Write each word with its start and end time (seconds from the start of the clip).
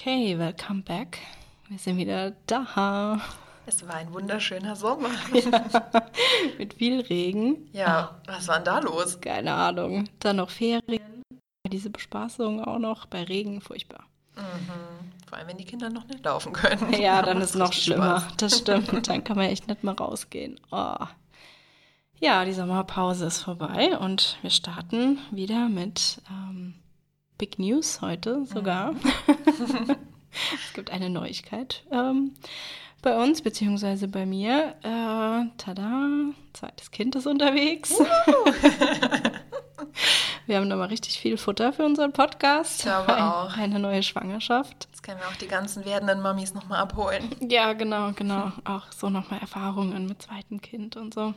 Okay, 0.00 0.38
welcome 0.38 0.82
back. 0.82 1.18
Wir 1.68 1.76
sind 1.76 1.96
wieder 1.96 2.30
da. 2.46 3.20
Es 3.66 3.84
war 3.88 3.96
ein 3.96 4.12
wunderschöner 4.12 4.76
Sommer. 4.76 5.10
Ja, 5.34 5.64
mit 6.56 6.74
viel 6.74 7.00
Regen. 7.00 7.68
Ja, 7.72 8.16
was 8.24 8.46
war 8.46 8.56
denn 8.60 8.64
da 8.66 8.78
los? 8.78 9.20
Keine 9.20 9.52
Ahnung. 9.52 10.08
Dann 10.20 10.36
noch 10.36 10.50
Ferien. 10.50 11.24
Diese 11.66 11.90
Bespaßung 11.90 12.62
auch 12.62 12.78
noch 12.78 13.06
bei 13.06 13.24
Regen, 13.24 13.60
furchtbar. 13.60 14.04
Mhm. 14.36 15.10
Vor 15.28 15.36
allem, 15.36 15.48
wenn 15.48 15.58
die 15.58 15.64
Kinder 15.64 15.90
noch 15.90 16.06
nicht 16.06 16.24
laufen 16.24 16.52
können. 16.52 16.92
Ja, 17.00 17.20
dann 17.20 17.40
ist 17.40 17.56
noch 17.56 17.70
richtig 17.70 17.86
schlimmer. 17.86 18.20
Spaß. 18.20 18.36
Das 18.36 18.58
stimmt. 18.58 19.08
Dann 19.08 19.24
kann 19.24 19.36
man 19.36 19.46
echt 19.46 19.66
nicht 19.66 19.82
mal 19.82 19.96
rausgehen. 19.96 20.60
Oh. 20.70 20.94
Ja, 22.20 22.44
die 22.44 22.52
Sommerpause 22.52 23.26
ist 23.26 23.42
vorbei 23.42 23.98
und 23.98 24.38
wir 24.42 24.50
starten 24.50 25.18
wieder 25.32 25.68
mit 25.68 26.22
ähm, 26.30 26.74
Big 27.38 27.58
News 27.58 28.00
heute 28.00 28.44
sogar. 28.46 28.94
es 30.54 30.72
gibt 30.74 30.90
eine 30.90 31.08
Neuigkeit 31.08 31.84
ähm, 31.92 32.34
bei 33.00 33.16
uns, 33.16 33.42
beziehungsweise 33.42 34.08
bei 34.08 34.26
mir. 34.26 34.74
Äh, 34.82 35.46
tada, 35.56 36.08
zweites 36.52 36.90
Kind 36.90 37.14
ist 37.14 37.26
unterwegs. 37.26 37.94
wir 40.46 40.56
haben 40.56 40.66
nochmal 40.68 40.88
richtig 40.88 41.18
viel 41.20 41.36
Futter 41.38 41.72
für 41.72 41.84
unseren 41.84 42.12
Podcast. 42.12 42.80
Ich 42.80 42.84
glaube 42.86 43.14
Ein- 43.14 43.22
auch. 43.22 43.56
Eine 43.56 43.78
neue 43.78 44.02
Schwangerschaft. 44.02 44.88
Jetzt 44.90 45.02
können 45.04 45.20
wir 45.20 45.28
auch 45.28 45.36
die 45.36 45.46
ganzen 45.46 45.84
werdenden 45.84 46.20
Mamis 46.20 46.54
nochmal 46.54 46.80
abholen. 46.80 47.30
Ja, 47.48 47.72
genau, 47.72 48.10
genau. 48.12 48.50
Auch 48.64 48.90
so 48.90 49.10
nochmal 49.10 49.40
Erfahrungen 49.40 50.06
mit 50.06 50.22
zweitem 50.22 50.60
Kind 50.60 50.96
und 50.96 51.14
so. 51.14 51.34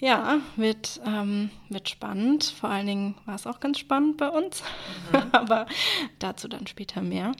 Ja, 0.00 0.40
wird, 0.56 1.00
ähm, 1.06 1.50
wird 1.68 1.88
spannend. 1.88 2.44
Vor 2.44 2.68
allen 2.68 2.86
Dingen 2.86 3.14
war 3.26 3.36
es 3.36 3.46
auch 3.46 3.60
ganz 3.60 3.78
spannend 3.78 4.16
bei 4.16 4.28
uns. 4.28 4.62
Aber 5.32 5.66
dazu 6.18 6.48
dann 6.48 6.66
später 6.66 7.00
mehr. 7.00 7.32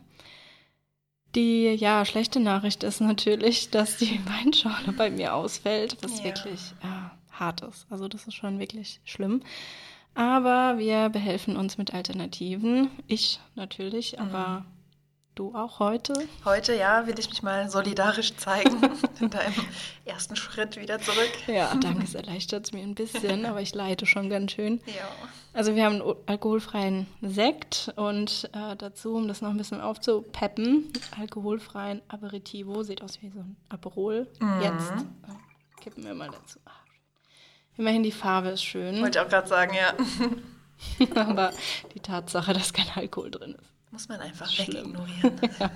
Die 1.34 1.64
ja, 1.66 2.04
schlechte 2.04 2.38
Nachricht 2.38 2.84
ist 2.84 3.00
natürlich, 3.00 3.70
dass 3.70 3.96
die 3.96 4.20
Weinschale 4.26 4.92
bei 4.92 5.10
mir 5.10 5.34
ausfällt, 5.34 5.96
was 6.02 6.18
Ja. 6.18 6.26
wirklich 6.26 6.72
äh, 6.82 7.32
hart 7.32 7.62
ist. 7.62 7.86
Also 7.90 8.06
das 8.08 8.26
ist 8.26 8.34
schon 8.34 8.58
wirklich 8.60 9.00
schlimm. 9.04 9.42
Aber 10.14 10.78
wir 10.78 11.08
behelfen 11.08 11.56
uns 11.56 11.76
mit 11.76 11.92
Alternativen. 11.92 12.88
Ich 13.08 13.40
natürlich, 13.56 14.20
aber 14.20 14.64
du 15.34 15.54
auch 15.54 15.80
heute. 15.80 16.14
Heute, 16.44 16.74
ja, 16.74 17.06
will 17.06 17.18
ich 17.18 17.28
mich 17.28 17.42
mal 17.42 17.68
solidarisch 17.68 18.36
zeigen. 18.36 18.76
In 19.20 19.30
deinem 19.30 19.54
ersten 20.04 20.36
Schritt 20.36 20.76
wieder 20.76 20.98
zurück. 20.98 21.32
Ja, 21.46 21.74
danke, 21.74 22.04
es 22.04 22.14
erleichtert 22.14 22.66
es 22.66 22.72
mir 22.72 22.82
ein 22.82 22.94
bisschen, 22.94 23.46
aber 23.46 23.60
ich 23.60 23.74
leide 23.74 24.06
schon 24.06 24.30
ganz 24.30 24.52
schön. 24.52 24.80
Ja. 24.86 25.08
Also 25.52 25.74
wir 25.74 25.84
haben 25.84 26.02
einen 26.02 26.14
alkoholfreien 26.26 27.06
Sekt 27.22 27.92
und 27.96 28.50
äh, 28.52 28.76
dazu, 28.76 29.14
um 29.14 29.28
das 29.28 29.40
noch 29.40 29.50
ein 29.50 29.56
bisschen 29.56 29.80
aufzupeppen, 29.80 30.92
alkoholfreien 31.18 32.02
Aperitivo, 32.08 32.82
sieht 32.82 33.02
aus 33.02 33.22
wie 33.22 33.30
so 33.30 33.40
ein 33.40 33.56
Aperol. 33.68 34.28
Jetzt 34.62 34.90
äh, 34.90 35.80
kippen 35.80 36.04
wir 36.04 36.14
mal 36.14 36.30
dazu. 36.30 36.58
Ah. 36.64 36.70
Immerhin 37.76 38.02
die 38.02 38.12
Farbe 38.12 38.50
ist 38.50 38.64
schön, 38.64 39.00
Wollte 39.00 39.18
ich 39.18 39.24
auch 39.24 39.28
gerade 39.28 39.48
sagen, 39.48 39.74
ja. 39.74 39.94
aber 41.20 41.50
die 41.94 42.00
Tatsache, 42.00 42.52
dass 42.52 42.72
kein 42.72 42.88
Alkohol 42.94 43.30
drin 43.30 43.56
ist. 43.60 43.73
Muss 43.94 44.08
man 44.08 44.18
einfach 44.18 44.50
Schlimm. 44.50 44.92
wegignorieren. 44.92 45.40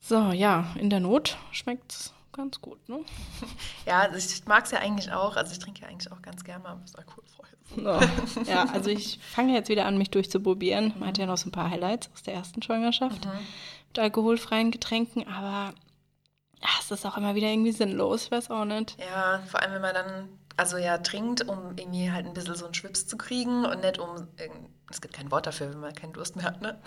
So, 0.00 0.32
ja, 0.32 0.74
in 0.78 0.90
der 0.90 0.98
Not 0.98 1.38
schmeckt 1.52 1.92
es 1.92 2.12
ganz 2.32 2.60
gut, 2.60 2.86
ne? 2.88 3.04
Ja, 3.86 4.00
also 4.00 4.18
ich 4.18 4.44
mag 4.46 4.64
es 4.64 4.72
ja 4.72 4.80
eigentlich 4.80 5.12
auch. 5.12 5.36
Also 5.36 5.52
ich 5.52 5.60
trinke 5.60 5.82
ja 5.82 5.88
eigentlich 5.88 6.10
auch 6.10 6.20
ganz 6.20 6.42
gerne 6.42 6.64
mal 6.64 6.78
was 6.82 6.96
alkoholfreies. 6.96 7.58
So. 7.76 8.50
Ja, 8.50 8.64
also 8.64 8.90
ich 8.90 9.20
fange 9.30 9.54
jetzt 9.54 9.68
wieder 9.68 9.86
an, 9.86 9.96
mich 9.96 10.10
durchzuprobieren. 10.10 10.92
Man 10.98 11.08
hat 11.10 11.18
ja 11.18 11.26
noch 11.26 11.38
so 11.38 11.48
ein 11.48 11.52
paar 11.52 11.70
Highlights 11.70 12.10
aus 12.12 12.24
der 12.24 12.34
ersten 12.34 12.60
Schwangerschaft 12.62 13.26
mit 13.88 13.98
alkoholfreien 14.00 14.72
Getränken, 14.72 15.26
aber 15.28 15.72
ja, 16.62 16.68
es 16.80 16.90
ist 16.90 17.04
auch 17.04 17.16
immer 17.16 17.34
wieder 17.34 17.48
irgendwie 17.48 17.72
sinnlos, 17.72 18.24
ich 18.24 18.30
weiß 18.30 18.50
auch 18.50 18.64
nicht. 18.64 18.96
Ja, 19.00 19.40
vor 19.50 19.60
allem 19.60 19.74
wenn 19.74 19.82
man 19.82 19.94
dann, 19.94 20.28
also 20.56 20.76
ja, 20.76 20.98
trinkt, 20.98 21.48
um 21.48 21.76
irgendwie 21.76 22.10
halt 22.10 22.26
ein 22.26 22.34
bisschen 22.34 22.54
so 22.54 22.64
einen 22.64 22.74
Schwips 22.74 23.06
zu 23.06 23.16
kriegen 23.16 23.64
und 23.64 23.80
nicht 23.80 23.98
um, 23.98 24.28
es 24.90 25.00
gibt 25.00 25.14
kein 25.14 25.30
Wort 25.30 25.46
dafür, 25.46 25.70
wenn 25.70 25.80
man 25.80 25.94
keinen 25.94 26.12
Durst 26.12 26.36
mehr 26.36 26.44
hat, 26.44 26.62
ne? 26.62 26.78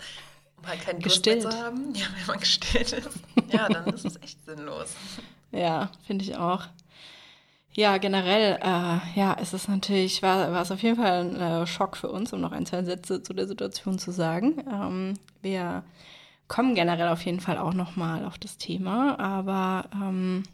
Um 0.56 0.66
halt 0.66 0.80
keinen 0.80 1.00
Durst 1.00 1.24
Gestillt. 1.24 1.42
mehr 1.42 1.50
zu 1.50 1.58
haben. 1.62 1.94
Ja, 1.94 2.06
wenn 2.16 2.26
man 2.26 2.40
gestillt 2.40 2.92
ist. 2.92 3.10
Ja, 3.50 3.68
dann 3.68 3.86
ist 3.86 4.06
es 4.06 4.16
echt 4.22 4.44
sinnlos. 4.46 4.94
Ja, 5.52 5.90
finde 6.06 6.24
ich 6.24 6.36
auch. 6.36 6.64
Ja, 7.72 7.98
generell, 7.98 8.58
äh, 8.62 9.18
ja, 9.18 9.36
es 9.38 9.52
ist 9.52 9.68
natürlich, 9.68 10.22
war, 10.22 10.50
war 10.50 10.62
es 10.62 10.72
auf 10.72 10.82
jeden 10.82 10.96
Fall 10.96 11.20
ein 11.20 11.36
äh, 11.36 11.66
Schock 11.66 11.98
für 11.98 12.08
uns, 12.08 12.32
um 12.32 12.40
noch 12.40 12.52
ein, 12.52 12.64
zwei 12.64 12.82
Sätze 12.82 13.22
zu 13.22 13.34
der 13.34 13.46
Situation 13.46 13.98
zu 13.98 14.12
sagen. 14.12 14.64
Ähm, 14.72 15.14
wir 15.42 15.84
kommen 16.48 16.74
generell 16.74 17.08
auf 17.08 17.24
jeden 17.24 17.40
Fall 17.40 17.58
auch 17.58 17.74
nochmal 17.74 18.24
auf 18.24 18.38
das 18.38 18.56
Thema, 18.58 19.18
aber 19.18 19.88
ähm, 19.94 20.44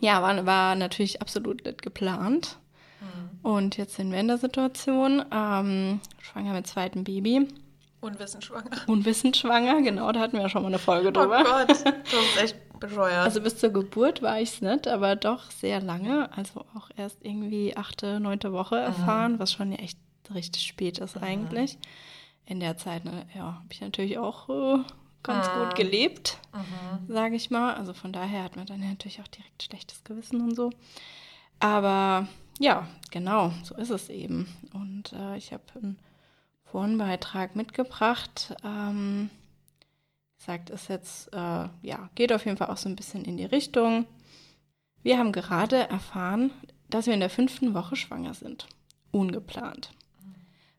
ja, 0.00 0.20
war, 0.22 0.44
war 0.46 0.74
natürlich 0.74 1.20
absolut 1.22 1.64
nicht 1.64 1.82
geplant. 1.82 2.58
Und 3.42 3.76
jetzt 3.76 3.96
sind 3.96 4.10
wir 4.10 4.18
in 4.18 4.28
der 4.28 4.38
Situation, 4.38 5.22
ähm, 5.30 6.00
schwanger 6.18 6.54
mit 6.54 6.66
zweitem 6.66 7.04
Baby, 7.04 7.46
Unwissend 8.00 8.44
schwanger. 8.44 8.70
unwissend 8.86 9.36
schwanger, 9.36 9.82
genau, 9.82 10.10
da 10.12 10.20
hatten 10.20 10.36
wir 10.36 10.42
ja 10.42 10.48
schon 10.48 10.62
mal 10.62 10.68
eine 10.68 10.78
Folge 10.78 11.08
Oh 11.08 11.10
drüber. 11.10 11.42
Gott, 11.44 11.68
das 11.68 11.82
ist 11.82 12.42
echt 12.42 12.80
bescheuert. 12.80 13.24
Also 13.24 13.40
bis 13.42 13.58
zur 13.58 13.70
Geburt 13.70 14.22
war 14.22 14.40
ich 14.40 14.54
es 14.54 14.60
nicht, 14.62 14.88
aber 14.88 15.16
doch 15.16 15.50
sehr 15.50 15.80
lange. 15.80 16.30
Also 16.36 16.64
auch 16.74 16.90
erst 16.96 17.18
irgendwie 17.22 17.76
achte, 17.76 18.20
neunte 18.20 18.52
Woche 18.52 18.76
erfahren, 18.76 19.38
was 19.38 19.52
schon 19.52 19.72
ja 19.72 19.78
echt 19.78 19.98
richtig 20.34 20.62
spät 20.62 20.98
ist 20.98 21.16
eigentlich. 21.16 21.78
In 22.46 22.60
der 22.60 22.76
Zeit, 22.76 23.04
ne, 23.04 23.26
ja, 23.34 23.54
habe 23.54 23.66
ich 23.70 23.80
natürlich 23.80 24.18
auch 24.18 24.48
äh, 24.48 24.82
ganz 25.24 25.46
gut 25.50 25.74
gelebt, 25.74 26.38
sage 27.08 27.34
ich 27.34 27.50
mal. 27.50 27.74
Also 27.74 27.92
von 27.92 28.12
daher 28.12 28.44
hat 28.44 28.56
man 28.56 28.66
dann 28.66 28.82
ja 28.82 28.88
natürlich 28.88 29.20
auch 29.20 29.28
direkt 29.28 29.62
schlechtes 29.62 30.04
Gewissen 30.04 30.40
und 30.40 30.54
so. 30.54 30.70
Aber 31.58 32.28
ja, 32.58 32.86
genau, 33.10 33.52
so 33.64 33.74
ist 33.74 33.90
es 33.90 34.08
eben. 34.08 34.48
Und 34.72 35.12
äh, 35.12 35.36
ich 35.36 35.52
habe 35.52 35.62
einen 35.74 35.98
Forenbeitrag 36.64 37.56
mitgebracht. 37.56 38.54
Ähm, 38.64 39.30
gesagt, 40.38 40.70
ist 40.70 40.88
jetzt, 40.88 41.32
äh, 41.32 41.68
ja, 41.82 42.10
geht 42.14 42.32
auf 42.32 42.44
jeden 42.44 42.56
Fall 42.56 42.68
auch 42.68 42.76
so 42.76 42.88
ein 42.88 42.96
bisschen 42.96 43.24
in 43.24 43.36
die 43.36 43.44
Richtung. 43.44 44.06
Wir 45.02 45.18
haben 45.18 45.32
gerade 45.32 45.88
erfahren, 45.88 46.50
dass 46.90 47.06
wir 47.06 47.14
in 47.14 47.20
der 47.20 47.30
fünften 47.30 47.74
Woche 47.74 47.96
schwanger 47.96 48.34
sind. 48.34 48.66
Ungeplant. 49.10 49.90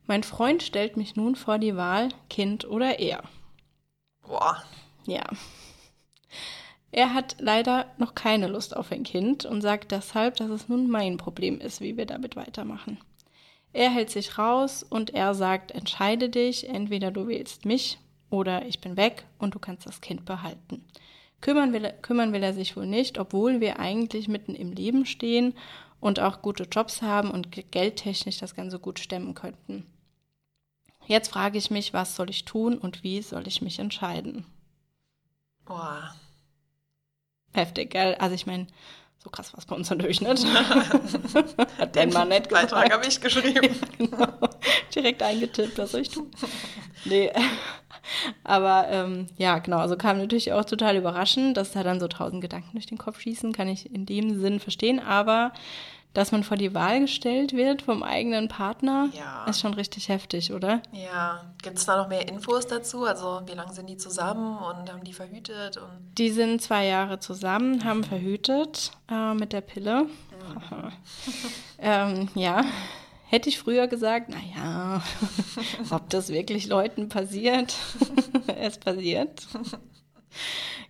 Mein 0.06 0.22
Freund 0.22 0.62
stellt 0.62 0.96
mich 0.96 1.16
nun 1.16 1.34
vor 1.34 1.58
die 1.58 1.76
Wahl, 1.76 2.10
Kind 2.30 2.64
oder 2.64 3.00
er. 3.00 3.24
Boah. 4.26 4.62
Ja. 5.06 5.24
Er 6.92 7.12
hat 7.14 7.36
leider 7.38 7.86
noch 7.98 8.14
keine 8.14 8.46
Lust 8.48 8.76
auf 8.76 8.90
ein 8.92 9.02
Kind 9.02 9.44
und 9.44 9.60
sagt 9.60 9.92
deshalb, 9.92 10.36
dass 10.36 10.50
es 10.50 10.68
nun 10.68 10.88
mein 10.88 11.16
Problem 11.16 11.60
ist, 11.60 11.80
wie 11.80 11.96
wir 11.96 12.06
damit 12.06 12.36
weitermachen. 12.36 12.98
Er 13.72 13.90
hält 13.90 14.10
sich 14.10 14.38
raus 14.38 14.82
und 14.82 15.10
er 15.10 15.34
sagt, 15.34 15.70
entscheide 15.72 16.28
dich, 16.30 16.68
entweder 16.68 17.10
du 17.10 17.26
wählst 17.28 17.66
mich 17.66 17.98
oder 18.30 18.64
ich 18.66 18.80
bin 18.80 18.96
weg 18.96 19.26
und 19.38 19.54
du 19.54 19.58
kannst 19.58 19.86
das 19.86 20.00
Kind 20.00 20.24
behalten. 20.24 20.84
Kümmern 21.42 21.72
will, 21.74 21.84
er- 21.84 21.92
kümmern 21.92 22.32
will 22.32 22.42
er 22.42 22.54
sich 22.54 22.76
wohl 22.76 22.86
nicht, 22.86 23.18
obwohl 23.18 23.60
wir 23.60 23.78
eigentlich 23.78 24.28
mitten 24.28 24.54
im 24.54 24.72
Leben 24.72 25.04
stehen 25.04 25.52
und 26.00 26.18
auch 26.20 26.40
gute 26.40 26.64
Jobs 26.64 27.02
haben 27.02 27.30
und 27.30 27.52
ge- 27.52 27.64
geldtechnisch 27.70 28.38
das 28.38 28.54
Ganze 28.54 28.78
gut 28.78 28.98
stemmen 28.98 29.34
könnten. 29.34 29.86
Jetzt 31.06 31.30
frage 31.32 31.58
ich 31.58 31.70
mich, 31.70 31.92
was 31.92 32.16
soll 32.16 32.30
ich 32.30 32.44
tun 32.44 32.78
und 32.78 33.02
wie 33.02 33.22
soll 33.22 33.46
ich 33.46 33.62
mich 33.62 33.78
entscheiden? 33.78 34.44
Boah. 35.64 36.14
Heftig, 37.52 37.90
gell? 37.90 38.16
Also 38.16 38.34
ich 38.34 38.46
meine, 38.46 38.66
so 39.18 39.30
krass 39.30 39.52
war 39.52 39.58
es 39.58 39.66
bei 39.66 39.74
uns 39.74 39.88
natürlich 39.90 40.20
nicht. 40.20 40.46
Hat 41.78 41.94
den 41.94 42.12
Mann 42.12 42.28
nicht 42.28 42.48
Beitrag 42.48 42.84
gesagt. 42.84 42.92
habe 42.92 43.06
ich 43.06 43.20
geschrieben. 43.20 43.74
genau. 43.98 44.28
Direkt 44.94 45.22
eingetippt, 45.22 45.78
was 45.78 45.92
soll 45.92 46.02
ich 46.02 46.10
tun? 46.10 46.30
Nee. 47.04 47.32
Aber 48.44 48.86
ähm, 48.88 49.26
ja, 49.36 49.58
genau, 49.58 49.78
also 49.78 49.96
kam 49.96 50.18
natürlich 50.18 50.52
auch 50.52 50.64
total 50.64 50.96
überraschend, 50.96 51.56
dass 51.56 51.72
da 51.72 51.82
dann 51.82 51.98
so 51.98 52.06
tausend 52.06 52.40
Gedanken 52.40 52.72
durch 52.72 52.86
den 52.86 52.98
Kopf 52.98 53.20
schießen, 53.20 53.52
kann 53.52 53.68
ich 53.68 53.92
in 53.92 54.06
dem 54.06 54.40
Sinn 54.40 54.60
verstehen. 54.60 55.00
Aber 55.00 55.52
dass 56.16 56.32
man 56.32 56.42
vor 56.44 56.56
die 56.56 56.72
Wahl 56.72 57.00
gestellt 57.00 57.52
wird 57.52 57.82
vom 57.82 58.02
eigenen 58.02 58.48
Partner, 58.48 59.10
Ja. 59.12 59.44
ist 59.44 59.60
schon 59.60 59.74
richtig 59.74 60.08
heftig, 60.08 60.50
oder? 60.50 60.80
Ja, 60.92 61.44
gibt 61.62 61.76
es 61.76 61.84
da 61.84 61.98
noch 61.98 62.08
mehr 62.08 62.26
Infos 62.26 62.66
dazu? 62.66 63.04
Also 63.04 63.42
wie 63.44 63.52
lange 63.52 63.74
sind 63.74 63.86
die 63.90 63.98
zusammen 63.98 64.56
und 64.56 64.90
haben 64.90 65.04
die 65.04 65.12
verhütet? 65.12 65.76
Und 65.76 66.14
Die 66.16 66.30
sind 66.30 66.62
zwei 66.62 66.86
Jahre 66.86 67.20
zusammen, 67.20 67.84
haben 67.84 68.02
verhütet 68.02 68.92
äh, 69.10 69.34
mit 69.34 69.52
der 69.52 69.60
Pille. 69.60 70.06
ähm, 71.78 72.28
ja, 72.34 72.64
hätte 73.28 73.50
ich 73.50 73.58
früher 73.58 73.86
gesagt, 73.86 74.30
naja, 74.30 75.02
ob 75.90 76.08
das 76.08 76.30
wirklich 76.30 76.66
Leuten 76.66 77.10
passiert. 77.10 77.76
es 78.56 78.78
passiert. 78.78 79.46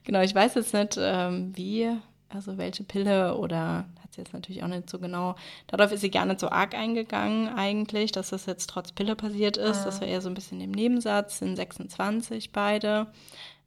genau, 0.05 0.20
ich 0.20 0.37
weiß 0.37 0.55
jetzt 0.55 0.73
nicht, 0.73 0.96
ähm, 1.00 1.52
wie, 1.56 1.90
also 2.28 2.58
welche 2.58 2.84
Pille 2.84 3.37
oder 3.37 3.87
sie 4.17 4.23
jetzt 4.23 4.33
natürlich 4.33 4.63
auch 4.63 4.69
nicht 4.69 4.91
so 4.91 4.99
genau. 4.99 5.37
Darauf 5.69 5.93
ist 5.93 6.01
sie 6.01 6.11
gar 6.11 6.27
nicht 6.27 6.41
so 6.41 6.49
arg 6.49 6.75
eingegangen, 6.75 7.49
eigentlich, 7.49 8.13
dass 8.13 8.31
das 8.31 8.47
jetzt 8.47 8.69
trotz 8.69 8.93
Pille 8.93 9.15
passiert 9.15 9.57
ist. 9.57 9.81
Mhm. 9.81 9.85
Das 9.85 10.01
war 10.01 10.09
eher 10.09 10.21
so 10.21 10.29
ein 10.29 10.35
bisschen 10.35 10.61
im 10.61 10.73
Nebensatz, 10.73 11.39
sind 11.39 11.57
26 11.57 12.53
beide. 12.53 13.07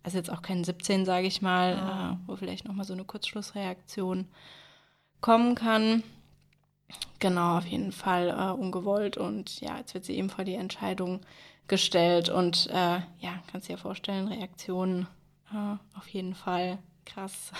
Also 0.04 0.18
jetzt 0.18 0.32
auch 0.32 0.42
kein 0.42 0.64
17, 0.64 1.06
sage 1.06 1.28
ich 1.28 1.42
mal, 1.42 1.76
mhm. 1.76 1.82
äh, 1.82 2.18
wo 2.28 2.36
vielleicht 2.36 2.68
nochmal 2.68 2.86
so 2.86 2.94
eine 2.94 3.06
Kurzschlussreaktion 3.06 4.28
kommen 5.22 5.56
kann. 5.56 6.04
Genau, 7.20 7.58
auf 7.58 7.66
jeden 7.66 7.92
Fall 7.92 8.30
äh, 8.30 8.60
ungewollt. 8.60 9.18
Und 9.18 9.62
ja, 9.62 9.78
jetzt 9.78 9.94
wird 9.94 10.06
sie 10.06 10.16
eben 10.16 10.30
vor 10.30 10.46
die 10.46 10.56
Entscheidung 10.56 11.22
gestellt. 11.68 12.30
Und 12.30 12.68
äh, 12.72 13.00
ja, 13.20 13.44
kannst 13.52 13.68
dir 13.68 13.74
ja 13.74 13.78
vorstellen, 13.78 14.28
Reaktionen 14.28 15.08
äh, 15.54 15.98
auf 15.98 16.08
jeden 16.08 16.34
Fall 16.34 16.80
krass. 17.14 17.52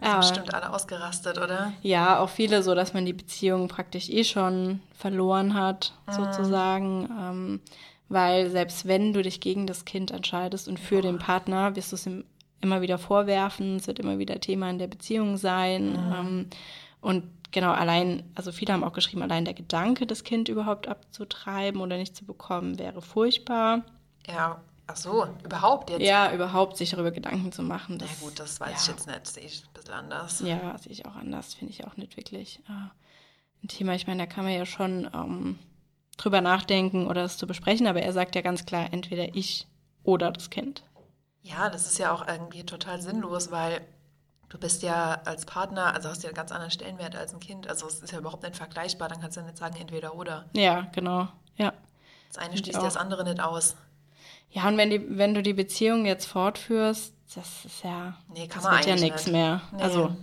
Ja, 0.00 0.08
sind 0.08 0.20
bestimmt 0.20 0.54
alle 0.54 0.72
ausgerastet, 0.72 1.38
oder? 1.38 1.72
Ja, 1.82 2.20
auch 2.20 2.30
viele 2.30 2.62
so, 2.62 2.74
dass 2.74 2.94
man 2.94 3.04
die 3.04 3.12
Beziehung 3.12 3.68
praktisch 3.68 4.08
eh 4.08 4.24
schon 4.24 4.80
verloren 4.94 5.54
hat, 5.54 5.92
mhm. 6.06 6.12
sozusagen. 6.12 7.08
Ähm, 7.20 7.60
weil 8.08 8.50
selbst 8.50 8.88
wenn 8.88 9.12
du 9.12 9.22
dich 9.22 9.40
gegen 9.40 9.66
das 9.66 9.84
Kind 9.84 10.10
entscheidest 10.10 10.68
und 10.68 10.80
für 10.80 10.98
oh. 10.98 11.02
den 11.02 11.18
Partner, 11.18 11.76
wirst 11.76 11.92
du 11.92 11.96
es 11.96 12.06
ihm 12.06 12.24
immer 12.60 12.80
wieder 12.80 12.98
vorwerfen, 12.98 13.76
es 13.76 13.86
wird 13.86 13.98
immer 13.98 14.18
wieder 14.18 14.40
Thema 14.40 14.70
in 14.70 14.78
der 14.78 14.88
Beziehung 14.88 15.36
sein. 15.36 15.92
Mhm. 15.92 16.12
Ähm, 16.12 16.46
und 17.00 17.24
genau, 17.52 17.72
allein, 17.72 18.24
also 18.34 18.52
viele 18.52 18.72
haben 18.72 18.84
auch 18.84 18.92
geschrieben, 18.92 19.22
allein 19.22 19.44
der 19.44 19.54
Gedanke, 19.54 20.06
das 20.06 20.24
Kind 20.24 20.48
überhaupt 20.48 20.88
abzutreiben 20.88 21.80
oder 21.80 21.96
nicht 21.96 22.16
zu 22.16 22.24
bekommen, 22.24 22.78
wäre 22.78 23.00
furchtbar. 23.00 23.82
Ja, 24.26 24.60
ach 24.90 24.96
so, 24.96 25.26
überhaupt 25.44 25.90
jetzt? 25.90 26.02
Ja, 26.02 26.32
überhaupt 26.32 26.76
sich 26.76 26.90
darüber 26.90 27.10
Gedanken 27.10 27.52
zu 27.52 27.62
machen. 27.62 27.98
Das, 27.98 28.08
ja 28.08 28.26
gut, 28.26 28.38
das 28.38 28.60
weiß 28.60 28.70
ja. 28.70 28.76
ich 28.80 28.86
jetzt 28.88 29.06
nicht, 29.06 29.26
sehe 29.26 29.44
ich 29.44 29.62
ein 29.64 29.72
bisschen 29.72 29.94
anders. 29.94 30.40
Ja, 30.40 30.76
sehe 30.78 30.92
ich 30.92 31.06
auch 31.06 31.14
anders, 31.14 31.54
finde 31.54 31.72
ich 31.72 31.86
auch 31.86 31.96
nicht 31.96 32.16
wirklich 32.16 32.60
äh, 32.68 33.64
ein 33.64 33.68
Thema. 33.68 33.94
Ich 33.94 34.06
meine, 34.06 34.26
da 34.26 34.32
kann 34.32 34.44
man 34.44 34.52
ja 34.52 34.66
schon 34.66 35.08
ähm, 35.14 35.58
drüber 36.16 36.40
nachdenken 36.40 37.06
oder 37.06 37.24
es 37.24 37.38
zu 37.38 37.46
besprechen, 37.46 37.86
aber 37.86 38.02
er 38.02 38.12
sagt 38.12 38.34
ja 38.34 38.42
ganz 38.42 38.66
klar, 38.66 38.92
entweder 38.92 39.34
ich 39.34 39.66
oder 40.02 40.32
das 40.32 40.50
Kind. 40.50 40.82
Ja, 41.42 41.70
das 41.70 41.86
ist 41.86 41.98
ja 41.98 42.12
auch 42.12 42.26
irgendwie 42.26 42.64
total 42.64 43.00
sinnlos, 43.00 43.50
weil 43.50 43.80
du 44.48 44.58
bist 44.58 44.82
ja 44.82 45.22
als 45.24 45.46
Partner, 45.46 45.94
also 45.94 46.08
hast 46.08 46.22
ja 46.22 46.28
einen 46.28 46.36
ganz 46.36 46.52
anderen 46.52 46.70
Stellenwert 46.70 47.16
als 47.16 47.32
ein 47.32 47.40
Kind. 47.40 47.68
Also 47.68 47.86
es 47.86 48.00
ist 48.00 48.12
ja 48.12 48.18
überhaupt 48.18 48.42
nicht 48.42 48.56
vergleichbar. 48.56 49.08
Dann 49.08 49.20
kannst 49.20 49.36
du 49.36 49.40
ja 49.40 49.46
nicht 49.46 49.56
sagen, 49.56 49.76
entweder 49.76 50.14
oder. 50.14 50.44
Ja, 50.54 50.88
genau. 50.92 51.28
Ja. 51.56 51.72
Das 52.28 52.38
eine 52.38 52.56
schließt 52.56 52.80
das 52.80 52.96
andere 52.96 53.24
nicht 53.24 53.40
aus. 53.40 53.76
Ja, 54.50 54.68
und 54.68 54.76
wenn, 54.76 54.90
die, 54.90 55.02
wenn 55.08 55.34
du 55.34 55.42
die 55.42 55.52
Beziehung 55.52 56.06
jetzt 56.06 56.26
fortführst, 56.26 57.14
das 57.34 57.64
ist 57.64 57.84
ja, 57.84 58.16
nee, 58.34 58.48
kann 58.48 58.62
das 58.62 58.64
man 58.64 58.74
wird 58.78 58.86
ja 58.86 58.96
nichts 58.96 59.26
mehr. 59.26 59.62
Nee. 59.72 59.82
Also, 59.82 60.16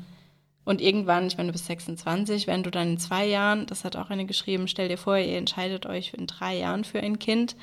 und 0.65 0.81
irgendwann, 0.81 1.27
ich 1.27 1.37
meine, 1.37 1.47
du 1.47 1.53
bist 1.53 1.67
26, 1.67 2.45
wenn 2.45 2.61
du 2.61 2.69
dann 2.69 2.89
in 2.89 2.97
zwei 2.97 3.25
Jahren, 3.25 3.67
das 3.67 3.85
hat 3.85 3.95
auch 3.95 4.09
eine 4.09 4.25
geschrieben, 4.25 4.67
stell 4.67 4.89
dir 4.89 4.97
vor, 4.97 5.17
ihr 5.17 5.37
entscheidet 5.37 5.85
euch 5.85 6.13
in 6.13 6.27
drei 6.27 6.57
Jahren 6.57 6.83
für 6.83 6.99
ein 6.99 7.19
Kind 7.19 7.55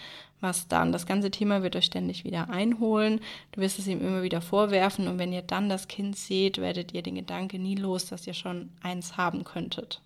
was 0.45 0.69
dann. 0.69 0.93
Das 0.93 1.07
ganze 1.07 1.33
Thema 1.33 1.65
wird 1.65 1.75
euch 1.75 1.87
ständig 1.87 2.23
wieder 2.23 2.49
einholen. 2.51 3.21
Du 3.51 3.61
wirst 3.61 3.81
es 3.81 3.89
ihm 3.89 4.01
immer 4.01 4.23
wieder 4.23 4.41
vorwerfen 4.41 5.09
und 5.09 5.19
wenn 5.19 5.33
ihr 5.33 5.43
dann 5.43 5.69
das 5.69 5.89
Kind 5.89 6.17
seht, 6.17 6.59
werdet 6.59 6.95
ihr 6.95 7.03
den 7.03 7.17
Gedanke 7.17 7.59
nie 7.59 7.75
los, 7.75 8.07
dass 8.07 8.29
ihr 8.29 8.35
schon 8.35 8.71
eins 8.81 9.17
haben 9.17 9.43
könntet. 9.43 10.01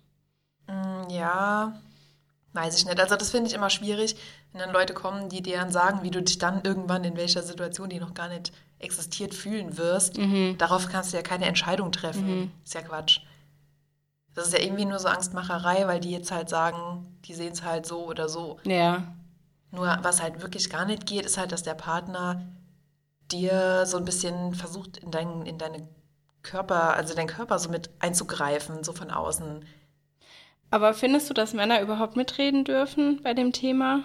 Mm, 0.67 1.09
ja, 1.11 1.79
weiß 2.53 2.77
ich 2.77 2.85
nicht. 2.85 2.99
Also 2.99 3.15
das 3.15 3.31
finde 3.31 3.49
ich 3.49 3.55
immer 3.55 3.69
schwierig, 3.69 4.15
wenn 4.51 4.59
dann 4.59 4.71
Leute 4.71 4.93
kommen, 4.93 5.29
die 5.29 5.41
dir 5.41 5.57
dann 5.57 5.71
sagen, 5.71 6.03
wie 6.03 6.11
du 6.11 6.21
dich 6.21 6.37
dann 6.37 6.61
irgendwann 6.63 7.03
in 7.03 7.15
welcher 7.15 7.43
Situation, 7.43 7.89
die 7.89 7.99
noch 7.99 8.13
gar 8.13 8.29
nicht 8.29 8.51
existiert, 8.79 9.33
fühlen 9.33 9.77
wirst. 9.77 10.17
Mhm. 10.17 10.57
Darauf 10.57 10.89
kannst 10.89 11.13
du 11.13 11.17
ja 11.17 11.23
keine 11.23 11.45
Entscheidung 11.45 11.91
treffen. 11.91 12.39
Mhm. 12.39 12.51
Ist 12.63 12.73
ja 12.73 12.81
Quatsch. 12.81 13.21
Das 14.33 14.47
ist 14.47 14.53
ja 14.53 14.63
irgendwie 14.63 14.85
nur 14.85 14.99
so 14.99 15.07
Angstmacherei, 15.07 15.85
weil 15.87 15.99
die 15.99 16.11
jetzt 16.11 16.31
halt 16.31 16.49
sagen, 16.49 17.19
die 17.25 17.33
sehen 17.33 17.53
es 17.53 17.63
halt 17.63 17.85
so 17.85 18.05
oder 18.05 18.29
so. 18.29 18.57
Ja. 18.63 19.03
Nur 19.71 19.99
was 20.01 20.21
halt 20.21 20.41
wirklich 20.41 20.69
gar 20.69 20.85
nicht 20.85 21.05
geht, 21.05 21.25
ist 21.25 21.37
halt, 21.37 21.51
dass 21.51 21.63
der 21.63 21.73
Partner 21.73 22.47
dir 23.31 23.85
so 23.85 23.97
ein 23.97 24.05
bisschen 24.05 24.55
versucht, 24.55 24.97
in, 24.97 25.11
dein, 25.11 25.45
in 25.45 25.57
deine 25.57 25.87
Körper, 26.41 26.95
also 26.95 27.13
deinen 27.13 27.27
Körper 27.27 27.59
so 27.59 27.69
mit 27.69 27.89
einzugreifen, 27.99 28.83
so 28.83 28.93
von 28.93 29.11
außen. 29.11 29.65
Aber 30.71 30.93
findest 30.93 31.29
du, 31.29 31.33
dass 31.33 31.53
Männer 31.53 31.81
überhaupt 31.81 32.15
mitreden 32.15 32.63
dürfen 32.63 33.21
bei 33.23 33.33
dem 33.33 33.53
Thema? 33.53 34.03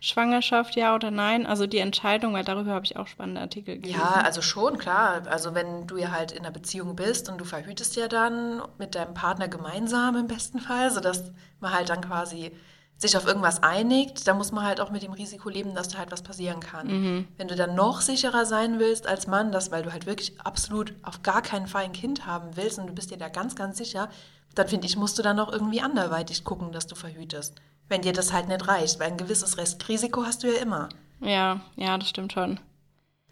Schwangerschaft, 0.00 0.76
ja 0.76 0.94
oder 0.94 1.10
nein? 1.10 1.46
Also 1.46 1.66
die 1.66 1.78
Entscheidung, 1.78 2.34
weil 2.34 2.44
darüber 2.44 2.72
habe 2.72 2.84
ich 2.84 2.96
auch 2.96 3.06
spannende 3.06 3.40
Artikel 3.40 3.78
gelesen. 3.78 3.98
Ja, 3.98 4.20
also 4.22 4.42
schon, 4.42 4.76
klar. 4.76 5.22
Also 5.26 5.54
wenn 5.54 5.86
du 5.86 5.96
ja 5.96 6.10
halt 6.10 6.32
in 6.32 6.40
einer 6.40 6.50
Beziehung 6.50 6.94
bist 6.94 7.30
und 7.30 7.38
du 7.38 7.44
verhütest 7.46 7.96
ja 7.96 8.06
dann 8.06 8.60
mit 8.78 8.94
deinem 8.94 9.14
Partner 9.14 9.48
gemeinsam 9.48 10.16
im 10.16 10.26
besten 10.26 10.60
Fall, 10.60 10.90
sodass 10.90 11.32
man 11.60 11.72
halt 11.72 11.88
dann 11.88 12.02
quasi 12.02 12.52
sich 12.96 13.16
auf 13.16 13.26
irgendwas 13.26 13.62
einigt, 13.62 14.28
dann 14.28 14.36
muss 14.36 14.52
man 14.52 14.64
halt 14.64 14.80
auch 14.80 14.90
mit 14.90 15.02
dem 15.02 15.12
Risiko 15.12 15.48
leben, 15.48 15.74
dass 15.74 15.88
da 15.88 15.98
halt 15.98 16.12
was 16.12 16.22
passieren 16.22 16.60
kann. 16.60 16.86
Mhm. 16.86 17.28
Wenn 17.36 17.48
du 17.48 17.56
dann 17.56 17.74
noch 17.74 18.02
sicherer 18.02 18.44
sein 18.44 18.78
willst 18.78 19.06
als 19.06 19.26
Mann, 19.26 19.52
dass, 19.52 19.72
weil 19.72 19.82
du 19.82 19.92
halt 19.92 20.06
wirklich 20.06 20.38
absolut 20.40 20.94
auf 21.02 21.22
gar 21.22 21.42
keinen 21.42 21.66
Fall 21.66 21.84
ein 21.84 21.92
Kind 21.92 22.26
haben 22.26 22.56
willst 22.56 22.78
und 22.78 22.86
du 22.86 22.92
bist 22.92 23.10
dir 23.10 23.18
da 23.18 23.28
ganz, 23.28 23.56
ganz 23.56 23.78
sicher, 23.78 24.10
dann 24.54 24.68
finde 24.68 24.86
ich, 24.86 24.96
musst 24.96 25.18
du 25.18 25.22
dann 25.22 25.36
noch 25.36 25.52
irgendwie 25.52 25.80
anderweitig 25.80 26.44
gucken, 26.44 26.72
dass 26.72 26.86
du 26.86 26.94
verhütest. 26.94 27.54
Wenn 27.88 28.02
dir 28.02 28.12
das 28.12 28.32
halt 28.32 28.48
nicht 28.48 28.66
reicht, 28.66 28.98
weil 28.98 29.10
ein 29.10 29.16
gewisses 29.16 29.58
Restrisiko 29.58 30.24
hast 30.24 30.42
du 30.42 30.52
ja 30.52 30.60
immer. 30.60 30.88
Ja, 31.20 31.60
ja, 31.76 31.98
das 31.98 32.08
stimmt 32.08 32.32
schon. 32.32 32.60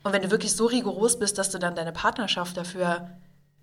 Und 0.02 0.12
wenn 0.12 0.22
du 0.22 0.30
wirklich 0.30 0.54
so 0.54 0.66
rigoros 0.66 1.18
bist, 1.18 1.38
dass 1.38 1.50
du 1.50 1.58
dann 1.58 1.74
deine 1.74 1.92
Partnerschaft 1.92 2.56
dafür 2.56 3.08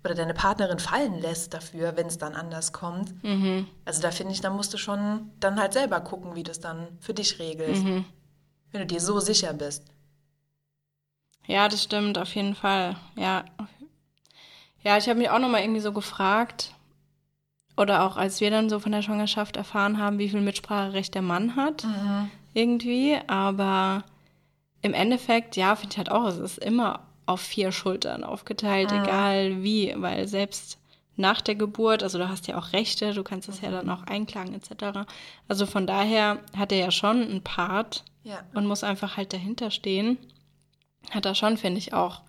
oder 0.02 0.14
deine 0.14 0.32
Partnerin 0.32 0.78
fallen 0.78 1.20
lässt 1.20 1.52
dafür, 1.52 1.96
wenn 1.96 2.06
es 2.06 2.16
dann 2.16 2.34
anders 2.34 2.72
kommt. 2.72 3.22
Mhm. 3.22 3.66
Also 3.84 4.00
da 4.00 4.10
finde 4.10 4.32
ich, 4.32 4.40
da 4.40 4.48
musst 4.48 4.72
du 4.72 4.78
schon 4.78 5.30
dann 5.40 5.60
halt 5.60 5.74
selber 5.74 6.00
gucken, 6.00 6.34
wie 6.34 6.42
du 6.42 6.50
es 6.50 6.60
dann 6.60 6.88
für 7.00 7.12
dich 7.12 7.38
regelst. 7.38 7.84
Mhm. 7.84 8.06
Wenn 8.72 8.80
du 8.80 8.86
dir 8.86 9.00
so 9.00 9.20
sicher 9.20 9.52
bist. 9.52 9.84
Ja, 11.46 11.68
das 11.68 11.82
stimmt, 11.82 12.16
auf 12.16 12.34
jeden 12.34 12.54
Fall. 12.54 12.96
Ja, 13.16 13.44
ja 14.82 14.96
ich 14.96 15.08
habe 15.08 15.18
mich 15.18 15.28
auch 15.28 15.38
nochmal 15.38 15.62
irgendwie 15.62 15.80
so 15.80 15.92
gefragt, 15.92 16.72
oder 17.80 18.04
auch 18.04 18.18
als 18.18 18.42
wir 18.42 18.50
dann 18.50 18.68
so 18.68 18.78
von 18.78 18.92
der 18.92 19.00
Schwangerschaft 19.00 19.56
erfahren 19.56 19.96
haben, 19.96 20.18
wie 20.18 20.28
viel 20.28 20.42
Mitspracherecht 20.42 21.14
der 21.14 21.22
Mann 21.22 21.56
hat, 21.56 21.84
mhm. 21.84 22.30
irgendwie. 22.52 23.16
Aber 23.26 24.04
im 24.82 24.92
Endeffekt, 24.92 25.56
ja, 25.56 25.74
finde 25.76 25.92
ich 25.92 25.98
halt 25.98 26.10
auch, 26.10 26.26
es 26.26 26.36
ist 26.36 26.58
immer 26.58 27.00
auf 27.24 27.40
vier 27.40 27.72
Schultern 27.72 28.22
aufgeteilt, 28.22 28.92
mhm. 28.92 29.02
egal 29.02 29.62
wie, 29.62 29.94
weil 29.96 30.28
selbst 30.28 30.78
nach 31.16 31.40
der 31.40 31.54
Geburt, 31.54 32.02
also 32.02 32.18
du 32.18 32.28
hast 32.28 32.48
ja 32.48 32.58
auch 32.58 32.74
Rechte, 32.74 33.14
du 33.14 33.22
kannst 33.22 33.48
es 33.48 33.62
mhm. 33.62 33.64
ja 33.64 33.70
dann 33.72 33.88
auch 33.88 34.02
einklagen 34.02 34.54
etc. 34.54 35.08
Also 35.48 35.64
von 35.64 35.86
daher 35.86 36.38
hat 36.56 36.72
er 36.72 36.78
ja 36.78 36.90
schon 36.90 37.22
einen 37.22 37.42
Part 37.42 38.04
ja. 38.24 38.40
und 38.52 38.66
muss 38.66 38.84
einfach 38.84 39.16
halt 39.16 39.32
dahinter 39.32 39.70
stehen. 39.70 40.18
Hat 41.10 41.24
er 41.24 41.34
schon, 41.34 41.56
finde 41.56 41.78
ich, 41.78 41.94
auch 41.94 42.20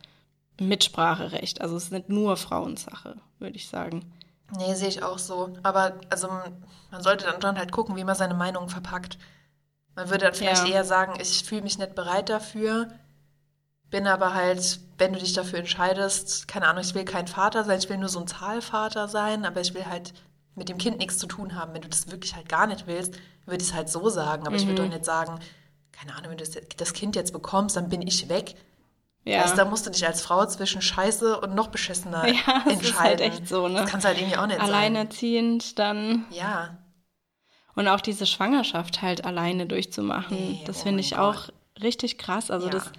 Mitspracherecht. 0.62 1.60
Also 1.60 1.75
es 1.75 1.86
ist 1.86 1.91
nicht 1.91 2.08
nur 2.08 2.38
Frauensache, 2.38 3.17
würde 3.39 3.58
ich 3.58 3.67
sagen. 3.67 4.05
Nee, 4.58 4.74
sehe 4.75 4.89
ich 4.89 5.03
auch 5.03 5.17
so. 5.17 5.53
Aber 5.63 5.93
also 6.10 6.27
man 6.91 7.01
sollte 7.01 7.25
dann 7.25 7.41
schon 7.41 7.58
halt 7.58 7.72
gucken, 7.72 7.96
wie 7.96 8.03
man 8.03 8.15
seine 8.15 8.34
Meinung 8.34 8.70
verpackt. 8.70 9.17
Man 9.96 10.10
würde 10.10 10.25
dann 10.25 10.34
vielleicht 10.34 10.67
ja. 10.67 10.75
eher 10.75 10.84
sagen, 10.84 11.13
ich 11.20 11.43
fühle 11.43 11.62
mich 11.62 11.77
nicht 11.77 11.96
bereit 11.96 12.29
dafür, 12.29 12.88
bin 13.89 14.08
aber 14.08 14.34
halt, 14.34 14.79
wenn 14.98 15.13
du 15.13 15.20
dich 15.20 15.34
dafür 15.34 15.60
entscheidest, 15.60 16.48
keine 16.48 16.67
Ahnung, 16.67 16.81
ich 16.81 16.96
will 16.96 17.03
kein 17.03 17.27
Vater 17.27 17.65
sein, 17.65 17.77
ich 17.77 17.89
will 17.89 17.98
nur 17.98 18.10
so 18.10 18.20
ein 18.20 18.27
Zahlvater 18.27 19.08
sein, 19.08 19.46
aber 19.46 19.60
ich 19.60 19.74
will 19.74 19.86
halt 19.86 20.13
mit 20.55 20.70
dem 20.70 20.77
Kind 20.77 20.98
nichts 20.98 21.17
zu 21.17 21.27
tun 21.27 21.55
haben. 21.55 21.74
Wenn 21.74 21.81
du 21.81 21.89
das 21.89 22.10
wirklich 22.10 22.36
halt 22.36 22.48
gar 22.48 22.67
nicht 22.67 22.88
willst, 22.88 23.15
würde 23.46 23.62
ich 23.62 23.70
es 23.70 23.74
halt 23.74 23.89
so 23.89 24.10
sagen. 24.10 24.43
Aber 24.43 24.51
mhm. 24.51 24.58
ich 24.58 24.67
würde 24.67 24.84
doch 24.84 24.89
nicht 24.89 25.05
sagen, 25.05 25.39
keine 25.91 26.15
Ahnung, 26.15 26.31
wenn 26.31 26.38
du 26.38 26.46
das 26.77 26.93
Kind 26.93 27.15
jetzt 27.15 27.34
bekommst, 27.34 27.75
dann 27.75 27.89
bin 27.89 28.01
ich 28.01 28.29
weg. 28.29 28.55
Ja. 29.23 29.43
Also, 29.43 29.55
da 29.55 29.65
musst 29.65 29.85
du 29.85 29.91
dich 29.91 30.05
als 30.05 30.21
Frau 30.21 30.45
zwischen 30.47 30.81
Scheiße 30.81 31.39
und 31.39 31.53
noch 31.53 31.67
beschissener 31.67 32.27
ja, 32.27 32.63
das 32.65 32.73
entscheiden. 32.73 32.81
Ist 32.81 32.99
halt 32.99 33.21
echt 33.21 33.47
so, 33.47 33.67
ne? 33.67 33.81
Das 33.81 33.89
kannst 33.89 34.05
halt 34.05 34.17
irgendwie 34.17 34.37
auch 34.37 34.47
nicht 34.47 34.59
Alleinerziehend 34.59 35.61
sein. 35.61 35.75
dann. 35.75 36.25
Ja. 36.31 36.77
Und 37.75 37.87
auch 37.87 38.01
diese 38.01 38.25
Schwangerschaft 38.25 39.01
halt 39.01 39.23
alleine 39.23 39.65
durchzumachen, 39.65 40.37
nee, 40.37 40.63
das 40.65 40.79
oh 40.79 40.83
finde 40.83 41.01
ich 41.01 41.11
Gott. 41.11 41.19
auch 41.19 41.49
richtig 41.81 42.17
krass. 42.17 42.51
Also 42.51 42.67
ja. 42.67 42.73
das 42.73 42.91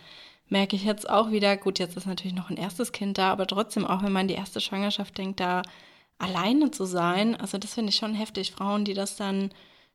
merke 0.48 0.76
ich 0.76 0.84
jetzt 0.84 1.08
auch 1.10 1.30
wieder. 1.30 1.56
Gut, 1.56 1.78
jetzt 1.78 1.96
ist 1.96 2.06
natürlich 2.06 2.36
noch 2.36 2.50
ein 2.50 2.56
erstes 2.56 2.92
Kind 2.92 3.18
da, 3.18 3.32
aber 3.32 3.46
trotzdem, 3.46 3.86
auch 3.86 4.02
wenn 4.02 4.12
man 4.12 4.28
die 4.28 4.34
erste 4.34 4.60
Schwangerschaft 4.60 5.18
denkt, 5.18 5.40
da 5.40 5.62
alleine 6.18 6.70
zu 6.70 6.84
sein, 6.84 7.34
also 7.34 7.58
das 7.58 7.74
finde 7.74 7.90
ich 7.90 7.96
schon 7.96 8.14
heftig. 8.14 8.52
Frauen, 8.52 8.84
die 8.84 8.94
das 8.94 9.16
dann 9.16 9.50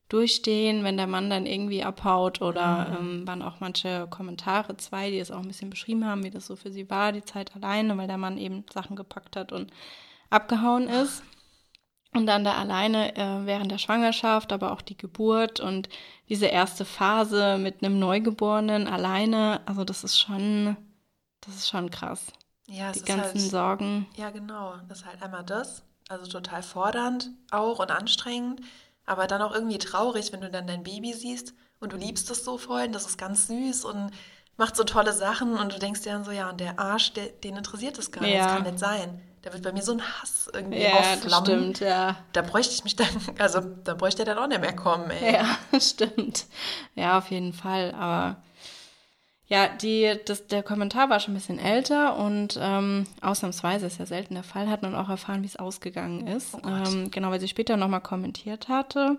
durchstehen, 0.09 0.83
wenn 0.83 0.97
der 0.97 1.07
Mann 1.07 1.29
dann 1.29 1.45
irgendwie 1.45 1.83
abhaut 1.83 2.41
oder 2.41 2.97
mhm. 3.01 3.19
ähm, 3.19 3.27
waren 3.27 3.41
auch 3.41 3.59
manche 3.59 4.07
Kommentare, 4.09 4.77
zwei, 4.77 5.09
die 5.09 5.19
es 5.19 5.31
auch 5.31 5.39
ein 5.39 5.47
bisschen 5.47 5.69
beschrieben 5.69 6.05
haben, 6.05 6.23
wie 6.23 6.29
das 6.29 6.45
so 6.45 6.55
für 6.55 6.71
sie 6.71 6.89
war, 6.89 7.11
die 7.11 7.25
Zeit 7.25 7.55
alleine, 7.55 7.97
weil 7.97 8.07
der 8.07 8.17
Mann 8.17 8.37
eben 8.37 8.65
Sachen 8.73 8.95
gepackt 8.95 9.35
hat 9.35 9.51
und 9.51 9.71
abgehauen 10.29 10.87
ist. 10.87 11.23
Und 12.13 12.25
dann 12.25 12.43
da 12.43 12.53
alleine 12.53 13.15
äh, 13.15 13.45
während 13.45 13.71
der 13.71 13.77
Schwangerschaft, 13.77 14.51
aber 14.51 14.71
auch 14.71 14.81
die 14.81 14.97
Geburt 14.97 15.59
und 15.59 15.89
diese 16.29 16.47
erste 16.47 16.85
Phase 16.85 17.57
mit 17.57 17.83
einem 17.83 17.99
Neugeborenen 17.99 18.87
alleine, 18.87 19.61
also 19.65 19.83
das 19.83 20.03
ist 20.03 20.17
schon, 20.17 20.77
das 21.41 21.55
ist 21.55 21.69
schon 21.69 21.91
krass. 21.91 22.31
Ja, 22.67 22.91
die 22.91 23.01
ganzen 23.01 23.39
halt, 23.39 23.51
Sorgen. 23.51 24.07
Ja, 24.15 24.29
genau. 24.29 24.75
Das 24.87 24.99
ist 24.99 25.05
halt 25.05 25.21
einmal 25.21 25.43
das, 25.43 25.83
Also 26.09 26.29
total 26.29 26.63
fordernd 26.63 27.29
auch 27.51 27.79
und 27.79 27.91
anstrengend, 27.91 28.61
aber 29.07 29.25
dann 29.25 29.41
auch 29.41 29.53
irgendwie 29.53 29.79
traurig, 29.79 30.31
wenn 30.31 30.41
du 30.41 30.51
dann 30.51 30.67
dein 30.67 30.83
Baby 30.83 31.13
siehst 31.13 31.55
und 31.79 31.93
du 31.93 31.97
liebst 31.97 32.29
es 32.29 32.45
so 32.45 32.59
voll, 32.59 32.83
und 32.83 32.93
das 32.93 33.07
ist 33.07 33.17
ganz 33.17 33.47
süß 33.47 33.85
und 33.85 34.11
macht 34.57 34.75
so 34.75 34.83
tolle 34.83 35.13
Sachen 35.13 35.57
und 35.57 35.73
du 35.73 35.79
denkst 35.79 36.01
dir 36.01 36.11
dann 36.11 36.25
so, 36.25 36.31
ja, 36.31 36.49
und 36.49 36.59
der 36.59 36.77
Arsch, 36.77 37.13
der, 37.13 37.27
den 37.27 37.55
interessiert 37.55 37.97
das 37.97 38.11
gar 38.11 38.21
nicht, 38.21 38.35
ja. 38.35 38.43
das 38.43 38.53
kann 38.53 38.63
nicht 38.63 38.79
sein. 38.79 39.21
Da 39.43 39.53
wird 39.53 39.63
bei 39.63 39.71
mir 39.71 39.83
so 39.83 39.93
ein 39.93 40.01
Hass 40.01 40.49
irgendwie 40.51 40.81
ja, 40.81 40.93
aufflammen. 40.95 41.23
Das 41.23 41.37
stimmt, 41.37 41.79
ja. 41.79 42.17
Da 42.33 42.41
bräuchte 42.41 42.73
ich 42.73 42.83
mich 42.83 42.95
dann, 42.95 43.07
also 43.39 43.61
da 43.61 43.93
bräuchte 43.93 44.23
er 44.23 44.25
dann 44.25 44.37
auch 44.39 44.47
nicht 44.47 44.59
mehr 44.59 44.75
kommen, 44.75 45.09
ey. 45.09 45.35
Ja, 45.35 45.57
stimmt. 45.79 46.47
Ja, 46.95 47.17
auf 47.17 47.31
jeden 47.31 47.53
Fall. 47.53 47.93
Aber 47.93 48.43
ja, 49.49 49.69
die, 49.69 50.13
das, 50.25 50.47
der 50.47 50.61
Kommentar 50.61 51.09
war 51.09 51.21
schon 51.21 51.33
ein 51.33 51.37
bisschen 51.37 51.59
älter 51.59 52.17
und 52.17 52.59
ähm, 52.61 53.05
ausnahmsweise 53.21 53.85
ist 53.85 53.97
ja 53.97 54.05
selten 54.05 54.33
der 54.33 54.43
Fall, 54.43 54.69
hat 54.69 54.81
man 54.81 54.93
auch 54.93 55.07
erfahren, 55.07 55.41
wie 55.41 55.47
es 55.47 55.55
ausgegangen 55.55 56.27
ist. 56.27 56.53
Oh 56.55 56.67
ähm, 56.67 57.11
genau, 57.11 57.31
weil 57.31 57.39
sie 57.39 57.47
später 57.47 57.77
nochmal 57.77 58.01
kommentiert 58.01 58.67
hatte, 58.67 59.17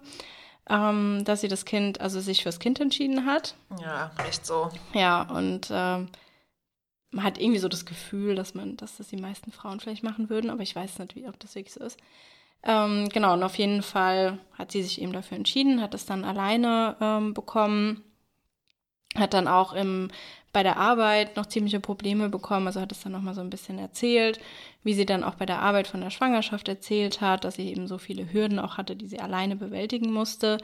ähm, 0.68 1.22
dass 1.24 1.40
sie 1.40 1.48
das 1.48 1.64
Kind, 1.64 2.02
also 2.02 2.20
sich 2.20 2.42
fürs 2.42 2.58
Kind 2.58 2.78
entschieden 2.78 3.24
hat. 3.24 3.54
Ja, 3.82 4.10
echt 4.28 4.44
so. 4.44 4.68
Ja, 4.92 5.22
und 5.22 5.68
ähm, 5.70 6.08
man 7.10 7.24
hat 7.24 7.38
irgendwie 7.38 7.60
so 7.60 7.68
das 7.68 7.86
Gefühl, 7.86 8.34
dass 8.34 8.54
man, 8.54 8.76
dass 8.76 8.98
das 8.98 9.08
die 9.08 9.16
meisten 9.16 9.50
Frauen 9.50 9.80
vielleicht 9.80 10.02
machen 10.02 10.28
würden, 10.28 10.50
aber 10.50 10.62
ich 10.62 10.76
weiß 10.76 10.98
nicht, 10.98 11.16
wie, 11.16 11.26
ob 11.26 11.40
das 11.40 11.54
wirklich 11.54 11.72
so 11.72 11.82
ist. 11.82 11.98
Ähm, 12.64 13.08
genau, 13.08 13.32
und 13.32 13.42
auf 13.42 13.56
jeden 13.56 13.82
Fall 13.82 14.40
hat 14.58 14.72
sie 14.72 14.82
sich 14.82 15.00
eben 15.00 15.14
dafür 15.14 15.38
entschieden, 15.38 15.80
hat 15.80 15.94
es 15.94 16.04
dann 16.04 16.24
alleine 16.24 16.96
ähm, 17.00 17.32
bekommen 17.32 18.04
hat 19.14 19.34
dann 19.34 19.48
auch 19.48 19.72
im, 19.72 20.10
bei 20.52 20.62
der 20.62 20.76
Arbeit 20.76 21.36
noch 21.36 21.46
ziemliche 21.46 21.80
Probleme 21.80 22.28
bekommen, 22.28 22.66
also 22.66 22.80
hat 22.80 22.92
es 22.92 23.02
dann 23.02 23.12
nochmal 23.12 23.34
so 23.34 23.40
ein 23.40 23.50
bisschen 23.50 23.78
erzählt, 23.78 24.40
wie 24.82 24.94
sie 24.94 25.06
dann 25.06 25.24
auch 25.24 25.34
bei 25.34 25.46
der 25.46 25.60
Arbeit 25.60 25.86
von 25.86 26.00
der 26.00 26.10
Schwangerschaft 26.10 26.68
erzählt 26.68 27.20
hat, 27.20 27.44
dass 27.44 27.54
sie 27.54 27.68
eben 27.68 27.86
so 27.86 27.98
viele 27.98 28.32
Hürden 28.32 28.58
auch 28.58 28.76
hatte, 28.76 28.96
die 28.96 29.06
sie 29.06 29.20
alleine 29.20 29.56
bewältigen 29.56 30.12
musste. 30.12 30.58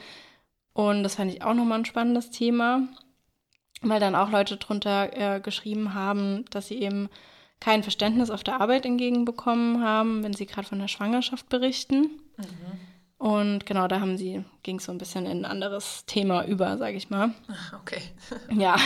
Und 0.72 1.02
das 1.02 1.16
fand 1.16 1.32
ich 1.32 1.42
auch 1.42 1.54
nochmal 1.54 1.80
ein 1.80 1.84
spannendes 1.84 2.30
Thema, 2.30 2.88
weil 3.82 4.00
dann 4.00 4.16
auch 4.16 4.30
Leute 4.30 4.56
drunter 4.56 5.36
äh, 5.36 5.40
geschrieben 5.40 5.94
haben, 5.94 6.44
dass 6.50 6.68
sie 6.68 6.80
eben 6.80 7.08
kein 7.60 7.82
Verständnis 7.82 8.30
auf 8.30 8.44
der 8.44 8.60
Arbeit 8.60 8.84
entgegenbekommen 8.84 9.82
haben, 9.82 10.22
wenn 10.22 10.34
sie 10.34 10.46
gerade 10.46 10.66
von 10.66 10.80
der 10.80 10.88
Schwangerschaft 10.88 11.48
berichten. 11.48 12.20
Mhm. 12.36 12.93
Und 13.24 13.64
genau, 13.64 13.88
da 13.88 14.00
haben 14.00 14.18
sie, 14.18 14.44
ging 14.64 14.76
es 14.76 14.84
so 14.84 14.92
ein 14.92 14.98
bisschen 14.98 15.24
in 15.24 15.46
ein 15.46 15.50
anderes 15.50 16.04
Thema 16.04 16.44
über, 16.44 16.76
sage 16.76 16.98
ich 16.98 17.08
mal. 17.08 17.30
Okay. 17.80 18.02
ja. 18.54 18.76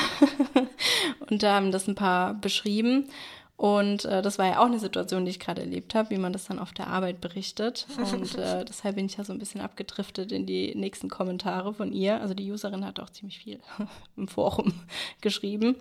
und 1.29 1.43
da 1.43 1.57
haben 1.57 1.73
das 1.73 1.89
ein 1.89 1.97
paar 1.97 2.35
beschrieben. 2.35 3.09
Und 3.59 4.05
äh, 4.05 4.23
das 4.23 4.39
war 4.39 4.47
ja 4.47 4.61
auch 4.61 4.67
eine 4.67 4.79
Situation, 4.79 5.25
die 5.25 5.33
ich 5.33 5.41
gerade 5.41 5.63
erlebt 5.63 5.97
habe, 5.97 6.11
wie 6.11 6.19
man 6.19 6.33
das 6.33 6.45
dann 6.45 6.61
auf 6.61 6.73
der 6.73 6.87
Arbeit 6.87 7.21
berichtet. 7.21 7.89
Und 7.97 8.35
äh, 8.39 8.65
deshalb 8.65 8.95
bin 8.95 9.07
ich 9.07 9.17
ja 9.17 9.25
so 9.25 9.33
ein 9.33 9.41
bisschen 9.41 9.61
abgedriftet 9.61 10.31
in 10.31 10.47
die 10.47 10.77
nächsten 10.77 11.09
Kommentare 11.09 11.75
von 11.75 11.93
ihr. 11.93 12.21
Also 12.21 12.35
die 12.35 12.53
Userin 12.53 12.87
hat 12.87 13.01
auch 13.01 13.11
ziemlich 13.11 13.41
viel 13.41 13.59
im 14.17 14.29
Forum 14.29 14.75
geschrieben. 15.21 15.75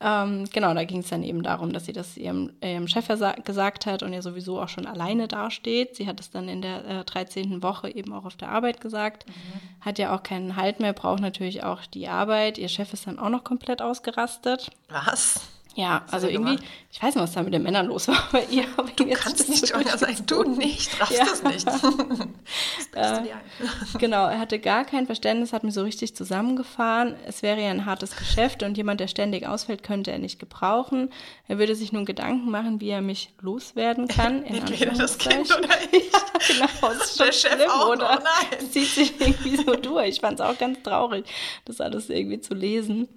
Ähm, 0.00 0.44
genau, 0.52 0.74
da 0.74 0.84
ging 0.84 0.98
es 0.98 1.08
dann 1.08 1.22
eben 1.22 1.42
darum, 1.42 1.72
dass 1.72 1.86
sie 1.86 1.94
das 1.94 2.18
ihrem, 2.18 2.52
ihrem 2.62 2.88
Chef 2.88 3.08
gesagt 3.42 3.86
hat 3.86 4.02
und 4.02 4.12
er 4.12 4.20
sowieso 4.20 4.60
auch 4.60 4.68
schon 4.68 4.84
alleine 4.84 5.26
dasteht. 5.26 5.96
Sie 5.96 6.06
hat 6.06 6.20
es 6.20 6.30
dann 6.30 6.50
in 6.50 6.60
der 6.60 6.84
äh, 6.84 7.04
13. 7.04 7.62
Woche 7.62 7.88
eben 7.88 8.12
auch 8.12 8.26
auf 8.26 8.36
der 8.36 8.50
Arbeit 8.50 8.82
gesagt. 8.82 9.26
Mhm. 9.26 9.32
Hat 9.80 9.98
ja 9.98 10.14
auch 10.14 10.22
keinen 10.22 10.56
Halt 10.56 10.78
mehr, 10.78 10.92
braucht 10.92 11.22
natürlich 11.22 11.62
auch 11.64 11.86
die 11.86 12.06
Arbeit. 12.06 12.58
Ihr 12.58 12.68
Chef 12.68 12.92
ist 12.92 13.06
dann 13.06 13.18
auch 13.18 13.30
noch 13.30 13.44
komplett 13.44 13.80
ausgerastet. 13.80 14.70
Was? 14.90 15.53
Ja, 15.76 16.04
also 16.10 16.28
irgendwie, 16.28 16.56
gemacht? 16.56 16.70
ich 16.92 17.02
weiß 17.02 17.16
nicht, 17.16 17.22
was 17.22 17.32
da 17.32 17.42
mit 17.42 17.52
den 17.52 17.64
Männern 17.64 17.86
los 17.86 18.06
war 18.06 18.28
bei 18.30 18.44
ihr. 18.44 18.64
Aber 18.76 18.88
du 18.90 19.06
kannst 19.10 19.48
nicht 19.48 19.66
schwanger 19.66 19.98
sein, 19.98 20.16
du 20.24 20.44
nicht, 20.44 21.00
raffst 21.00 21.18
ja. 21.18 21.24
das 21.24 21.42
nicht. 21.42 21.66
das 22.92 23.18
äh, 23.18 23.22
genau, 23.98 24.26
er 24.28 24.38
hatte 24.38 24.60
gar 24.60 24.84
kein 24.84 25.06
Verständnis, 25.06 25.52
hat 25.52 25.64
mich 25.64 25.74
so 25.74 25.82
richtig 25.82 26.14
zusammengefahren. 26.14 27.16
Es 27.26 27.42
wäre 27.42 27.60
ja 27.60 27.70
ein 27.70 27.86
hartes 27.86 28.16
Geschäft 28.16 28.62
und 28.62 28.76
jemand, 28.76 29.00
der 29.00 29.08
ständig 29.08 29.48
ausfällt, 29.48 29.82
könnte 29.82 30.12
er 30.12 30.18
nicht 30.18 30.38
gebrauchen. 30.38 31.10
Er 31.48 31.58
würde 31.58 31.74
sich 31.74 31.92
nun 31.92 32.04
Gedanken 32.04 32.50
machen, 32.50 32.80
wie 32.80 32.90
er 32.90 33.02
mich 33.02 33.30
loswerden 33.40 34.06
kann. 34.06 34.44
Entweder 34.44 34.92
das 34.92 35.18
Kind 35.18 35.50
oder 35.56 35.68
ich. 35.90 36.12
ja, 36.12 36.20
genau, 36.46 36.68
das 36.82 37.10
ist 37.10 37.20
der 37.20 37.32
Chef 37.32 37.54
schlimm, 37.54 37.70
auch, 37.70 37.88
oder? 37.88 38.20
Oh 38.20 38.22
nein. 38.22 38.70
zieht 38.70 38.88
sich 38.88 39.20
irgendwie 39.20 39.56
so 39.56 39.74
durch. 39.74 40.08
Ich 40.08 40.20
fand 40.20 40.38
es 40.38 40.46
auch 40.46 40.56
ganz 40.56 40.80
traurig, 40.84 41.24
das 41.64 41.80
alles 41.80 42.10
irgendwie 42.10 42.40
zu 42.40 42.54
lesen 42.54 43.08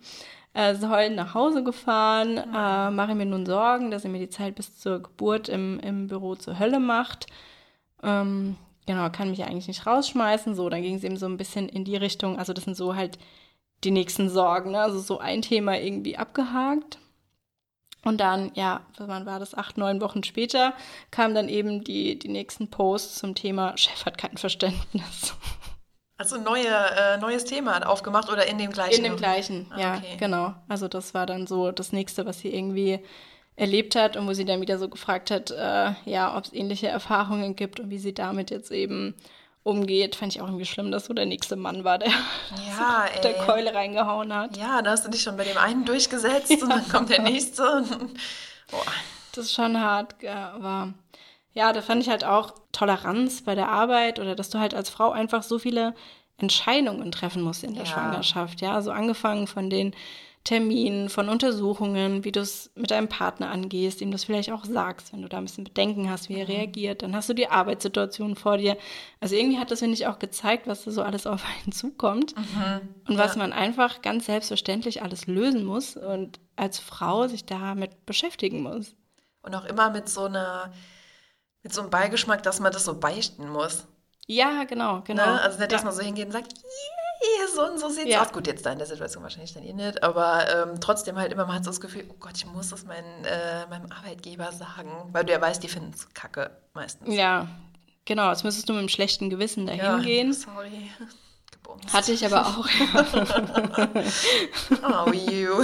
äh, 0.53 0.75
soll 0.75 1.11
nach 1.11 1.33
Hause 1.33 1.63
gefahren, 1.63 2.37
äh, 2.37 2.91
mache 2.91 3.15
mir 3.15 3.25
nun 3.25 3.45
Sorgen, 3.45 3.91
dass 3.91 4.03
er 4.03 4.09
mir 4.09 4.19
die 4.19 4.29
Zeit 4.29 4.55
bis 4.55 4.77
zur 4.77 5.01
Geburt 5.01 5.49
im, 5.49 5.79
im 5.79 6.07
Büro 6.07 6.35
zur 6.35 6.59
Hölle 6.59 6.79
macht. 6.79 7.27
Ähm, 8.03 8.57
genau, 8.85 9.09
kann 9.09 9.29
mich 9.29 9.43
eigentlich 9.43 9.67
nicht 9.67 9.85
rausschmeißen. 9.85 10.55
So, 10.55 10.69
dann 10.69 10.81
ging 10.81 10.95
es 10.95 11.03
eben 11.03 11.17
so 11.17 11.27
ein 11.27 11.37
bisschen 11.37 11.69
in 11.69 11.83
die 11.83 11.97
Richtung, 11.97 12.37
also 12.37 12.53
das 12.53 12.63
sind 12.63 12.75
so 12.75 12.95
halt 12.95 13.19
die 13.83 13.91
nächsten 13.91 14.29
Sorgen, 14.29 14.71
ne? 14.71 14.81
also 14.81 14.99
so 14.99 15.19
ein 15.19 15.41
Thema 15.41 15.79
irgendwie 15.79 16.17
abgehakt. 16.17 16.97
Und 18.03 18.19
dann, 18.19 18.51
ja, 18.53 18.81
wann 18.97 19.25
war 19.25 19.39
das? 19.39 19.53
Acht, 19.53 19.77
neun 19.77 19.99
Wochen 20.01 20.23
später 20.23 20.73
kamen 21.11 21.35
dann 21.35 21.49
eben 21.49 21.83
die, 21.83 22.17
die 22.17 22.29
nächsten 22.29 22.69
Posts 22.69 23.15
zum 23.15 23.35
Thema 23.35 23.77
Chef 23.77 24.05
hat 24.05 24.17
kein 24.17 24.37
Verständnis. 24.37 25.35
Also 26.17 26.37
neue, 26.37 26.67
äh, 26.67 27.17
neues 27.17 27.45
Thema 27.45 27.75
hat 27.75 27.85
aufgemacht 27.85 28.31
oder 28.31 28.47
in 28.47 28.57
dem 28.57 28.71
gleichen? 28.71 28.97
In 28.97 29.03
dem 29.03 29.17
gleichen, 29.17 29.67
ah, 29.71 29.79
ja, 29.79 29.95
okay. 29.97 30.17
genau. 30.17 30.55
Also 30.67 30.87
das 30.87 31.13
war 31.13 31.27
dann 31.27 31.45
so 31.45 31.71
das 31.71 31.91
nächste, 31.91 32.25
was 32.25 32.39
sie 32.39 32.53
irgendwie 32.53 32.99
erlebt 33.55 33.95
hat 33.95 34.17
und 34.17 34.27
wo 34.27 34.33
sie 34.33 34.45
dann 34.45 34.61
wieder 34.61 34.79
so 34.79 34.89
gefragt 34.89 35.29
hat, 35.29 35.51
äh, 35.51 35.93
ja, 36.05 36.35
ob 36.35 36.45
es 36.45 36.53
ähnliche 36.53 36.87
Erfahrungen 36.87 37.55
gibt 37.55 37.79
und 37.79 37.89
wie 37.89 37.99
sie 37.99 38.13
damit 38.13 38.49
jetzt 38.49 38.71
eben 38.71 39.15
umgeht. 39.63 40.15
Fand 40.15 40.35
ich 40.35 40.41
auch 40.41 40.47
irgendwie 40.47 40.65
schlimm, 40.65 40.91
dass 40.91 41.05
so 41.05 41.13
der 41.13 41.25
nächste 41.27 41.55
Mann 41.55 41.83
war, 41.83 41.99
der 41.99 42.09
ja, 42.09 43.05
der 43.23 43.33
Keule 43.33 43.75
reingehauen 43.75 44.33
hat. 44.33 44.57
Ja, 44.57 44.81
da 44.81 44.91
hast 44.91 45.05
du 45.05 45.11
dich 45.11 45.21
schon 45.21 45.37
bei 45.37 45.43
dem 45.43 45.57
einen 45.57 45.85
durchgesetzt 45.85 46.49
ja. 46.49 46.57
und 46.61 46.69
dann 46.69 46.87
kommt 46.87 47.09
der 47.09 47.21
nächste. 47.21 47.83
Boah. 48.71 48.83
Das 49.33 49.45
ist 49.45 49.53
schon 49.53 49.79
hart, 49.79 50.15
aber 50.25 50.93
ja, 51.57 51.73
da 51.73 51.81
fand 51.81 52.03
ich 52.03 52.09
halt 52.09 52.23
auch 52.23 52.53
Toleranz 52.71 53.41
bei 53.41 53.55
der 53.55 53.69
Arbeit 53.69 54.19
oder 54.19 54.35
dass 54.35 54.51
du 54.51 54.59
halt 54.59 54.75
als 54.75 54.91
Frau 54.91 55.09
einfach 55.09 55.41
so 55.41 55.57
viele 55.57 55.95
Entscheidungen 56.37 57.11
treffen 57.11 57.41
musst 57.41 57.63
in 57.63 57.73
der 57.73 57.85
ja. 57.85 57.89
Schwangerschaft. 57.89 58.61
Ja, 58.61 58.75
also 58.75 58.91
angefangen 58.91 59.47
von 59.47 59.71
den 59.71 59.95
Terminen, 60.43 61.09
von 61.09 61.29
Untersuchungen, 61.29 62.23
wie 62.23 62.31
du 62.31 62.41
es 62.41 62.69
mit 62.75 62.91
deinem 62.91 63.07
Partner 63.09 63.49
angehst, 63.49 64.01
ihm 64.01 64.11
das 64.11 64.25
vielleicht 64.25 64.51
auch 64.51 64.65
sagst, 64.65 65.11
wenn 65.11 65.23
du 65.23 65.29
da 65.29 65.39
ein 65.39 65.45
bisschen 65.45 65.63
Bedenken 65.63 66.11
hast, 66.11 66.29
wie 66.29 66.35
er 66.35 66.45
mhm. 66.45 66.51
reagiert. 66.51 67.01
Dann 67.01 67.15
hast 67.15 67.27
du 67.27 67.33
die 67.33 67.49
Arbeitssituation 67.49 68.35
vor 68.35 68.57
dir. 68.57 68.77
Also 69.19 69.35
irgendwie 69.35 69.57
hat 69.57 69.71
das, 69.71 69.79
finde 69.79 69.95
ich, 69.95 70.05
auch 70.05 70.19
gezeigt, 70.19 70.67
was 70.67 70.83
da 70.83 70.91
so 70.91 71.01
alles 71.01 71.25
auf 71.25 71.43
einen 71.43 71.71
zukommt 71.71 72.35
mhm. 72.37 72.87
und 73.07 73.17
was 73.17 73.35
man 73.35 73.51
einfach 73.51 74.03
ganz 74.03 74.27
selbstverständlich 74.27 75.01
alles 75.01 75.25
lösen 75.25 75.65
muss 75.65 75.97
und 75.97 76.39
als 76.55 76.77
Frau 76.77 77.27
sich 77.27 77.47
damit 77.47 78.05
beschäftigen 78.05 78.61
muss. 78.61 78.93
Und 79.41 79.55
auch 79.55 79.65
immer 79.65 79.89
mit 79.89 80.07
so 80.07 80.25
einer 80.25 80.71
mit 81.67 81.73
so 81.73 81.81
einem 81.81 81.89
Beigeschmack, 81.89 82.43
dass 82.43 82.61
man 82.61 82.71
das 82.71 82.85
so 82.85 82.97
beichten 82.97 83.49
muss. 83.49 83.83
Ja, 84.25 84.63
genau, 84.63 85.01
genau. 85.01 85.25
Ne? 85.25 85.41
Also 85.41 85.59
nicht, 85.59 85.69
dass 85.69 85.81
ja. 85.81 85.85
man 85.85 85.93
so 85.93 86.01
hingeht 86.01 86.27
und 86.27 86.31
sagt, 86.31 86.53
yeah, 86.53 87.47
so 87.53 87.69
und 87.69 87.77
so 87.77 87.89
sieht's 87.89 88.09
ja. 88.09 88.21
aus. 88.21 88.31
Gut, 88.31 88.47
jetzt 88.47 88.65
da 88.65 88.71
in 88.71 88.77
der 88.77 88.87
Situation 88.87 89.21
wahrscheinlich 89.21 89.53
dann 89.53 89.63
eh 89.63 89.73
nicht, 89.73 90.01
aber 90.01 90.45
ähm, 90.49 90.79
trotzdem 90.79 91.17
halt 91.17 91.33
immer, 91.33 91.45
man 91.45 91.55
hat 91.57 91.65
so 91.65 91.71
das 91.71 91.81
Gefühl, 91.81 92.05
oh 92.09 92.15
Gott, 92.21 92.37
ich 92.37 92.45
muss 92.45 92.69
das 92.69 92.85
mein, 92.85 93.03
äh, 93.25 93.65
meinem 93.69 93.91
Arbeitgeber 93.91 94.49
sagen, 94.53 94.89
weil 95.11 95.25
du 95.25 95.33
ja 95.33 95.41
weißt, 95.41 95.61
die 95.61 95.67
finden 95.67 95.91
es 95.93 96.07
kacke 96.13 96.51
meistens. 96.73 97.13
Ja, 97.13 97.49
genau, 98.05 98.29
jetzt 98.29 98.45
müsstest 98.45 98.69
du 98.69 98.73
mit 98.73 98.79
einem 98.79 98.87
schlechten 98.87 99.29
Gewissen 99.29 99.65
dahin 99.65 99.83
ja, 99.83 99.97
gehen. 99.97 100.31
sorry. 100.31 100.89
Gebumst. 101.51 101.91
Hatte 101.91 102.13
ich 102.13 102.25
aber 102.25 102.47
auch. 102.47 102.65
oh, 105.05 105.11
you. 105.11 105.63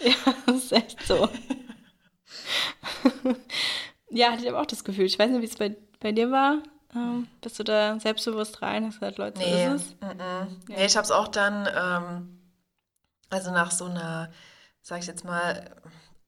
ja, 0.00 0.14
das 0.44 0.56
ist 0.56 0.72
echt 0.72 1.06
so. 1.06 1.30
Ja, 4.12 4.32
hatte 4.32 4.42
ich 4.42 4.48
aber 4.48 4.60
auch 4.60 4.66
das 4.66 4.84
Gefühl. 4.84 5.06
Ich 5.06 5.18
weiß 5.18 5.30
nicht, 5.30 5.40
wie 5.40 5.46
es 5.46 5.56
bei, 5.56 5.76
bei 6.00 6.12
dir 6.12 6.30
war. 6.30 6.58
Ähm, 6.94 7.26
bist 7.40 7.58
du 7.58 7.64
da 7.64 7.98
selbstbewusst 7.98 8.60
rein? 8.60 8.86
Hast 8.86 8.98
du 8.98 9.02
halt 9.02 9.18
Leute, 9.18 9.38
nee, 9.38 9.68
so 9.68 9.74
ist 9.74 9.82
es? 9.82 9.94
Mm 10.00 10.04
-mm. 10.04 10.18
Ja. 10.18 10.46
nee, 10.68 10.86
ich 10.86 10.96
habe 10.96 11.04
es 11.04 11.10
auch 11.10 11.28
dann, 11.28 11.66
ähm, 11.74 12.38
also 13.30 13.50
nach 13.50 13.70
so 13.70 13.86
einer, 13.86 14.30
sag 14.82 15.00
ich 15.00 15.06
jetzt 15.06 15.24
mal, 15.24 15.70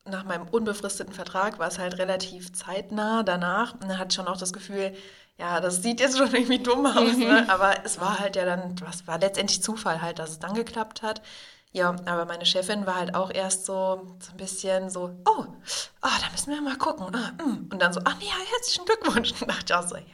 nach 0.06 0.24
meinem 0.24 0.48
unbefristeten 0.48 1.12
Vertrag 1.12 1.58
war 1.58 1.68
es 1.68 1.78
halt 1.78 1.98
relativ 1.98 2.52
zeitnah 2.52 3.22
danach. 3.22 3.74
Und 3.74 3.84
dann 3.84 3.98
hatte 3.98 4.08
ich 4.08 4.14
schon 4.14 4.28
auch 4.28 4.38
das 4.38 4.52
Gefühl, 4.52 4.94
ja, 5.38 5.60
das 5.60 5.82
sieht 5.82 6.00
jetzt 6.00 6.16
schon 6.16 6.32
irgendwie 6.32 6.60
dumm 6.60 6.86
aus, 6.86 7.16
mhm. 7.16 7.18
ne? 7.24 7.46
aber 7.48 7.84
es 7.84 8.00
war 8.00 8.18
halt 8.18 8.36
ja 8.36 8.44
dann, 8.44 8.74
was 8.80 9.06
war 9.06 9.18
letztendlich 9.18 9.62
Zufall 9.62 10.00
halt, 10.00 10.18
dass 10.18 10.30
es 10.30 10.38
dann 10.38 10.54
geklappt 10.54 11.02
hat. 11.02 11.20
Ja, 11.74 11.96
aber 12.06 12.24
meine 12.24 12.46
Chefin 12.46 12.86
war 12.86 12.94
halt 12.94 13.16
auch 13.16 13.32
erst 13.32 13.66
so, 13.66 14.16
so 14.20 14.30
ein 14.30 14.36
bisschen 14.36 14.90
so, 14.90 15.10
oh, 15.26 15.44
oh, 15.44 15.48
da 16.02 16.30
müssen 16.30 16.54
wir 16.54 16.62
mal 16.62 16.76
gucken. 16.76 17.12
Ah, 17.12 17.32
mm. 17.42 17.68
Und 17.72 17.82
dann 17.82 17.92
so, 17.92 18.00
ach 18.04 18.14
nee, 18.20 18.26
ja, 18.26 18.34
herzlichen 18.52 18.84
Glückwunsch. 18.84 19.32
Und 19.32 19.42
dachte 19.50 19.64
ich 19.66 19.74
auch 19.74 19.82
so, 19.82 19.96
ja, 19.96 20.04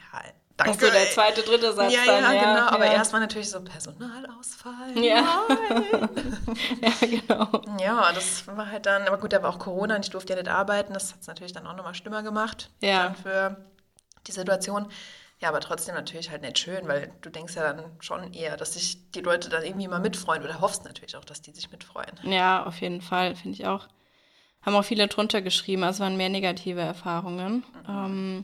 danke. 0.57 0.73
Also 0.73 0.91
der 0.91 1.11
zweite, 1.11 1.43
dritte 1.43 1.71
Satz 1.73 1.93
ja, 1.93 2.03
dann, 2.07 2.23
ja, 2.23 2.33
ja, 2.33 2.41
genau. 2.41 2.67
Aber 2.67 2.87
ja. 2.87 2.93
erst 2.93 3.13
war 3.13 3.19
natürlich 3.19 3.51
so 3.51 3.61
Personalausfall. 3.61 4.97
Ja. 4.97 5.23
ja, 6.81 6.91
genau. 6.99 7.61
Ja, 7.79 8.11
das 8.11 8.47
war 8.47 8.71
halt 8.71 8.87
dann, 8.87 9.03
aber 9.03 9.19
gut, 9.19 9.31
da 9.31 9.43
war 9.43 9.51
auch 9.51 9.59
Corona 9.59 9.97
und 9.97 10.03
ich 10.03 10.09
durfte 10.09 10.33
ja 10.33 10.39
nicht 10.39 10.49
arbeiten. 10.49 10.95
Das 10.95 11.13
hat 11.13 11.21
es 11.21 11.27
natürlich 11.27 11.53
dann 11.53 11.67
auch 11.67 11.75
nochmal 11.75 11.93
schlimmer 11.93 12.23
gemacht. 12.23 12.71
Ja. 12.79 13.03
Dann 13.03 13.15
für 13.15 13.57
die 14.25 14.31
Situation. 14.31 14.87
Ja, 15.41 15.49
aber 15.49 15.59
trotzdem 15.59 15.95
natürlich 15.95 16.29
halt 16.29 16.43
nicht 16.43 16.59
schön, 16.59 16.87
weil 16.87 17.11
du 17.21 17.31
denkst 17.31 17.55
ja 17.55 17.73
dann 17.73 17.91
schon 17.99 18.31
eher, 18.33 18.57
dass 18.57 18.73
sich 18.73 19.11
die 19.11 19.21
Leute 19.21 19.49
dann 19.49 19.63
irgendwie 19.63 19.87
mal 19.87 19.99
mitfreuen 19.99 20.43
oder 20.43 20.61
hoffst 20.61 20.85
natürlich 20.85 21.15
auch, 21.15 21.25
dass 21.25 21.41
die 21.41 21.51
sich 21.51 21.71
mitfreuen. 21.71 22.11
Ja, 22.23 22.63
auf 22.65 22.79
jeden 22.79 23.01
Fall, 23.01 23.35
finde 23.35 23.57
ich 23.57 23.65
auch. 23.65 23.87
Haben 24.61 24.75
auch 24.75 24.85
viele 24.85 25.07
drunter 25.07 25.41
geschrieben, 25.41 25.83
also 25.83 25.95
es 25.95 25.99
waren 26.01 26.17
mehr 26.17 26.29
negative 26.29 26.81
Erfahrungen. 26.81 27.63
Mhm. 27.73 27.89
Ähm, 27.89 28.43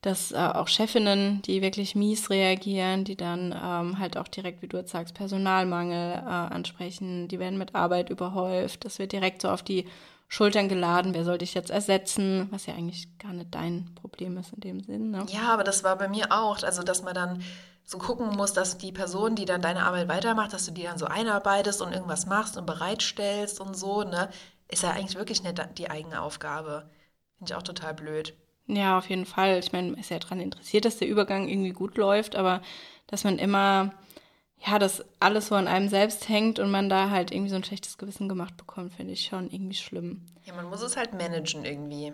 dass 0.00 0.32
äh, 0.32 0.36
auch 0.38 0.68
Chefinnen, 0.68 1.42
die 1.42 1.60
wirklich 1.60 1.94
mies 1.94 2.30
reagieren, 2.30 3.04
die 3.04 3.16
dann 3.16 3.52
ähm, 3.52 3.98
halt 3.98 4.16
auch 4.16 4.28
direkt, 4.28 4.62
wie 4.62 4.68
du 4.68 4.78
jetzt 4.78 4.92
sagst, 4.92 5.14
Personalmangel 5.14 6.14
äh, 6.14 6.24
ansprechen, 6.24 7.28
die 7.28 7.38
werden 7.38 7.58
mit 7.58 7.74
Arbeit 7.74 8.08
überhäuft, 8.08 8.86
das 8.86 8.98
wird 8.98 9.12
direkt 9.12 9.42
so 9.42 9.50
auf 9.50 9.62
die 9.62 9.86
Schultern 10.32 10.68
geladen, 10.68 11.12
wer 11.12 11.24
soll 11.24 11.38
dich 11.38 11.54
jetzt 11.54 11.70
ersetzen, 11.70 12.46
was 12.52 12.66
ja 12.66 12.74
eigentlich 12.74 13.18
gar 13.18 13.32
nicht 13.32 13.52
dein 13.52 13.90
Problem 13.96 14.38
ist 14.38 14.52
in 14.52 14.60
dem 14.60 14.80
Sinn. 14.80 15.10
Ne? 15.10 15.26
Ja, 15.28 15.52
aber 15.52 15.64
das 15.64 15.82
war 15.82 15.98
bei 15.98 16.06
mir 16.06 16.30
auch, 16.30 16.62
also 16.62 16.84
dass 16.84 17.02
man 17.02 17.14
dann 17.14 17.42
so 17.84 17.98
gucken 17.98 18.28
muss, 18.36 18.52
dass 18.52 18.78
die 18.78 18.92
Person, 18.92 19.34
die 19.34 19.44
dann 19.44 19.60
deine 19.60 19.82
Arbeit 19.82 20.06
weitermacht, 20.06 20.52
dass 20.52 20.66
du 20.66 20.70
die 20.70 20.84
dann 20.84 20.98
so 20.98 21.06
einarbeitest 21.06 21.82
und 21.82 21.92
irgendwas 21.92 22.26
machst 22.26 22.56
und 22.56 22.64
bereitstellst 22.64 23.60
und 23.60 23.76
so, 23.76 24.04
ne, 24.04 24.30
ist 24.68 24.84
ja 24.84 24.92
eigentlich 24.92 25.16
wirklich 25.16 25.42
nicht 25.42 25.60
die 25.78 25.90
eigene 25.90 26.22
Aufgabe. 26.22 26.88
Finde 27.38 27.52
ich 27.52 27.56
auch 27.56 27.64
total 27.64 27.92
blöd. 27.94 28.32
Ja, 28.68 28.98
auf 28.98 29.10
jeden 29.10 29.26
Fall. 29.26 29.58
Ich 29.58 29.72
meine, 29.72 29.90
man 29.90 30.00
ist 30.00 30.10
ja 30.10 30.20
daran 30.20 30.38
interessiert, 30.38 30.84
dass 30.84 30.98
der 30.98 31.08
Übergang 31.08 31.48
irgendwie 31.48 31.72
gut 31.72 31.96
läuft, 31.96 32.36
aber 32.36 32.62
dass 33.08 33.24
man 33.24 33.36
immer 33.36 33.92
ja, 34.66 34.78
dass 34.78 35.04
alles 35.20 35.48
so 35.48 35.54
an 35.54 35.68
einem 35.68 35.88
selbst 35.88 36.28
hängt 36.28 36.58
und 36.58 36.70
man 36.70 36.88
da 36.88 37.10
halt 37.10 37.32
irgendwie 37.32 37.50
so 37.50 37.56
ein 37.56 37.64
schlechtes 37.64 37.96
Gewissen 37.98 38.28
gemacht 38.28 38.56
bekommt, 38.56 38.92
finde 38.92 39.12
ich 39.14 39.24
schon 39.24 39.50
irgendwie 39.50 39.76
schlimm. 39.76 40.26
Ja, 40.44 40.54
man 40.54 40.66
muss 40.66 40.82
es 40.82 40.96
halt 40.96 41.14
managen 41.14 41.64
irgendwie 41.64 42.12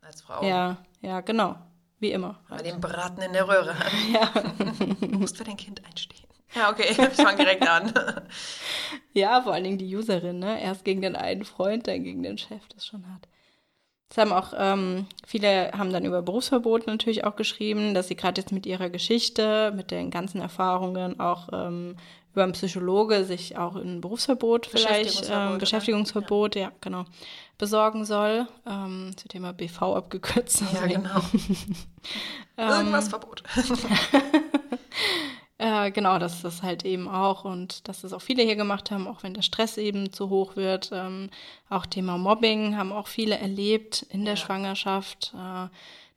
als 0.00 0.22
Frau. 0.22 0.42
Ja, 0.42 0.78
ja, 1.02 1.20
genau. 1.20 1.56
Wie 2.00 2.12
immer. 2.12 2.40
Halt. 2.50 2.62
Bei 2.62 2.70
dem 2.70 2.80
Braten 2.80 3.22
in 3.22 3.32
der 3.32 3.48
Röhre. 3.48 3.74
Ja. 4.12 4.30
du 5.00 5.18
musst 5.18 5.36
für 5.36 5.44
dein 5.44 5.56
Kind 5.56 5.84
einstehen. 5.84 6.28
Ja, 6.54 6.70
okay, 6.70 6.88
ich 6.90 6.96
fange 6.96 7.38
direkt 7.38 7.68
an. 7.68 7.92
ja, 9.12 9.42
vor 9.42 9.52
allen 9.52 9.64
Dingen 9.64 9.78
die 9.78 9.94
Userin, 9.94 10.38
ne? 10.38 10.60
Erst 10.60 10.84
gegen 10.84 11.02
den 11.02 11.16
einen 11.16 11.44
Freund, 11.44 11.86
dann 11.86 12.04
gegen 12.04 12.22
den 12.22 12.38
Chef, 12.38 12.66
das 12.68 12.78
ist 12.78 12.86
schon 12.86 13.06
hart. 13.10 13.28
Es 14.10 14.18
haben 14.18 14.32
auch 14.32 14.52
ähm, 14.56 15.06
viele 15.26 15.72
haben 15.72 15.92
dann 15.92 16.04
über 16.04 16.22
Berufsverbot 16.22 16.86
natürlich 16.86 17.24
auch 17.24 17.36
geschrieben, 17.36 17.94
dass 17.94 18.08
sie 18.08 18.16
gerade 18.16 18.40
jetzt 18.40 18.52
mit 18.52 18.66
ihrer 18.66 18.90
Geschichte, 18.90 19.72
mit 19.74 19.90
den 19.90 20.10
ganzen 20.10 20.40
Erfahrungen 20.40 21.18
auch 21.18 21.48
ähm, 21.52 21.96
über 22.34 22.42
einen 22.42 22.52
Psychologe 22.52 23.24
sich 23.24 23.56
auch 23.56 23.76
ein 23.76 24.00
Berufsverbot 24.00 24.66
vielleicht, 24.66 24.88
Beschäftigungsverbot, 24.88 25.52
ähm, 25.52 25.58
Beschäftigungsverbot 25.58 26.56
ja. 26.56 26.62
ja. 26.62 26.72
genau, 26.80 27.04
besorgen 27.58 28.04
soll. 28.04 28.48
Ähm, 28.66 29.10
wird 29.22 29.34
immer 29.34 29.52
BV 29.52 29.82
abgekürzt. 29.82 30.62
Ja, 30.74 30.86
genau. 30.86 31.20
Irgendwas 32.56 33.08
Verbot. 33.08 33.42
Äh, 35.64 35.92
genau, 35.92 36.18
das 36.18 36.62
halt 36.62 36.84
eben 36.84 37.08
auch 37.08 37.46
und 37.46 37.88
dass 37.88 38.02
das 38.02 38.12
auch 38.12 38.20
viele 38.20 38.42
hier 38.42 38.54
gemacht 38.54 38.90
haben, 38.90 39.08
auch 39.08 39.22
wenn 39.22 39.32
der 39.32 39.40
Stress 39.40 39.78
eben 39.78 40.12
zu 40.12 40.28
hoch 40.28 40.56
wird. 40.56 40.90
Ähm, 40.92 41.30
auch 41.70 41.86
Thema 41.86 42.18
Mobbing 42.18 42.76
haben 42.76 42.92
auch 42.92 43.06
viele 43.06 43.38
erlebt 43.38 44.02
in 44.10 44.26
der 44.26 44.34
ja. 44.34 44.40
Schwangerschaft, 44.40 45.32
äh, 45.34 45.68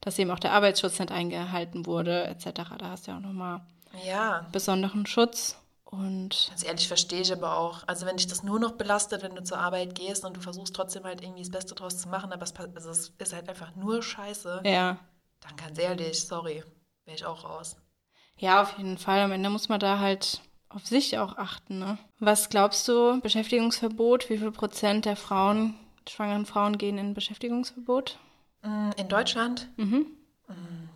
dass 0.01 0.19
eben 0.19 0.31
auch 0.31 0.39
der 0.39 0.51
Arbeitsschutz 0.51 0.99
nicht 0.99 1.13
eingehalten 1.13 1.85
wurde, 1.85 2.25
etc. 2.25 2.71
Da 2.77 2.89
hast 2.89 3.07
du 3.07 3.11
ja 3.11 3.17
auch 3.17 3.21
nochmal 3.21 3.61
ja. 4.05 4.45
besonderen 4.51 5.05
Schutz. 5.05 5.57
Und 5.85 6.47
Ganz 6.49 6.65
ehrlich, 6.65 6.89
verstehe 6.89 7.21
ich 7.21 7.31
aber 7.31 7.57
auch. 7.57 7.83
Also 7.87 8.05
wenn 8.05 8.17
dich 8.17 8.27
das 8.27 8.43
nur 8.43 8.59
noch 8.59 8.73
belastet, 8.73 9.23
wenn 9.23 9.33
du 9.33 9.43
zur 9.45 9.59
Arbeit 9.59 9.95
gehst 9.95 10.25
und 10.25 10.35
du 10.35 10.41
versuchst 10.41 10.75
trotzdem 10.75 11.05
halt 11.05 11.21
irgendwie 11.21 11.43
das 11.43 11.51
Beste 11.51 11.73
draus 11.73 11.97
zu 11.97 12.09
machen, 12.09 12.33
aber 12.33 12.43
es, 12.43 12.53
also 12.53 12.89
es 12.89 13.13
ist 13.17 13.33
halt 13.33 13.47
einfach 13.47 13.73
nur 13.77 14.03
Scheiße. 14.03 14.63
Ja. 14.65 14.99
Dann 15.39 15.55
ganz 15.55 15.79
ehrlich, 15.79 16.21
sorry, 16.21 16.65
wäre 17.05 17.15
ich 17.15 17.25
auch 17.25 17.45
raus. 17.45 17.77
Ja, 18.37 18.61
auf 18.61 18.77
jeden 18.77 18.97
Fall. 18.97 19.19
Am 19.21 19.31
Ende 19.31 19.49
muss 19.49 19.69
man 19.69 19.79
da 19.79 19.99
halt 19.99 20.41
auf 20.69 20.85
sich 20.85 21.17
auch 21.17 21.37
achten. 21.37 21.79
Ne? 21.79 21.97
Was 22.19 22.49
glaubst 22.49 22.87
du, 22.87 23.19
Beschäftigungsverbot? 23.21 24.29
Wie 24.29 24.37
viel 24.37 24.51
Prozent 24.51 25.05
der 25.05 25.15
Frauen, 25.15 25.75
schwangeren 26.07 26.45
Frauen 26.45 26.77
gehen 26.77 26.97
in 26.97 27.13
Beschäftigungsverbot? 27.13 28.19
Mm, 28.61 28.91
in 28.97 29.07
Deutschland? 29.07 29.69
Mhm. 29.77 30.07
Mm. 30.47 30.89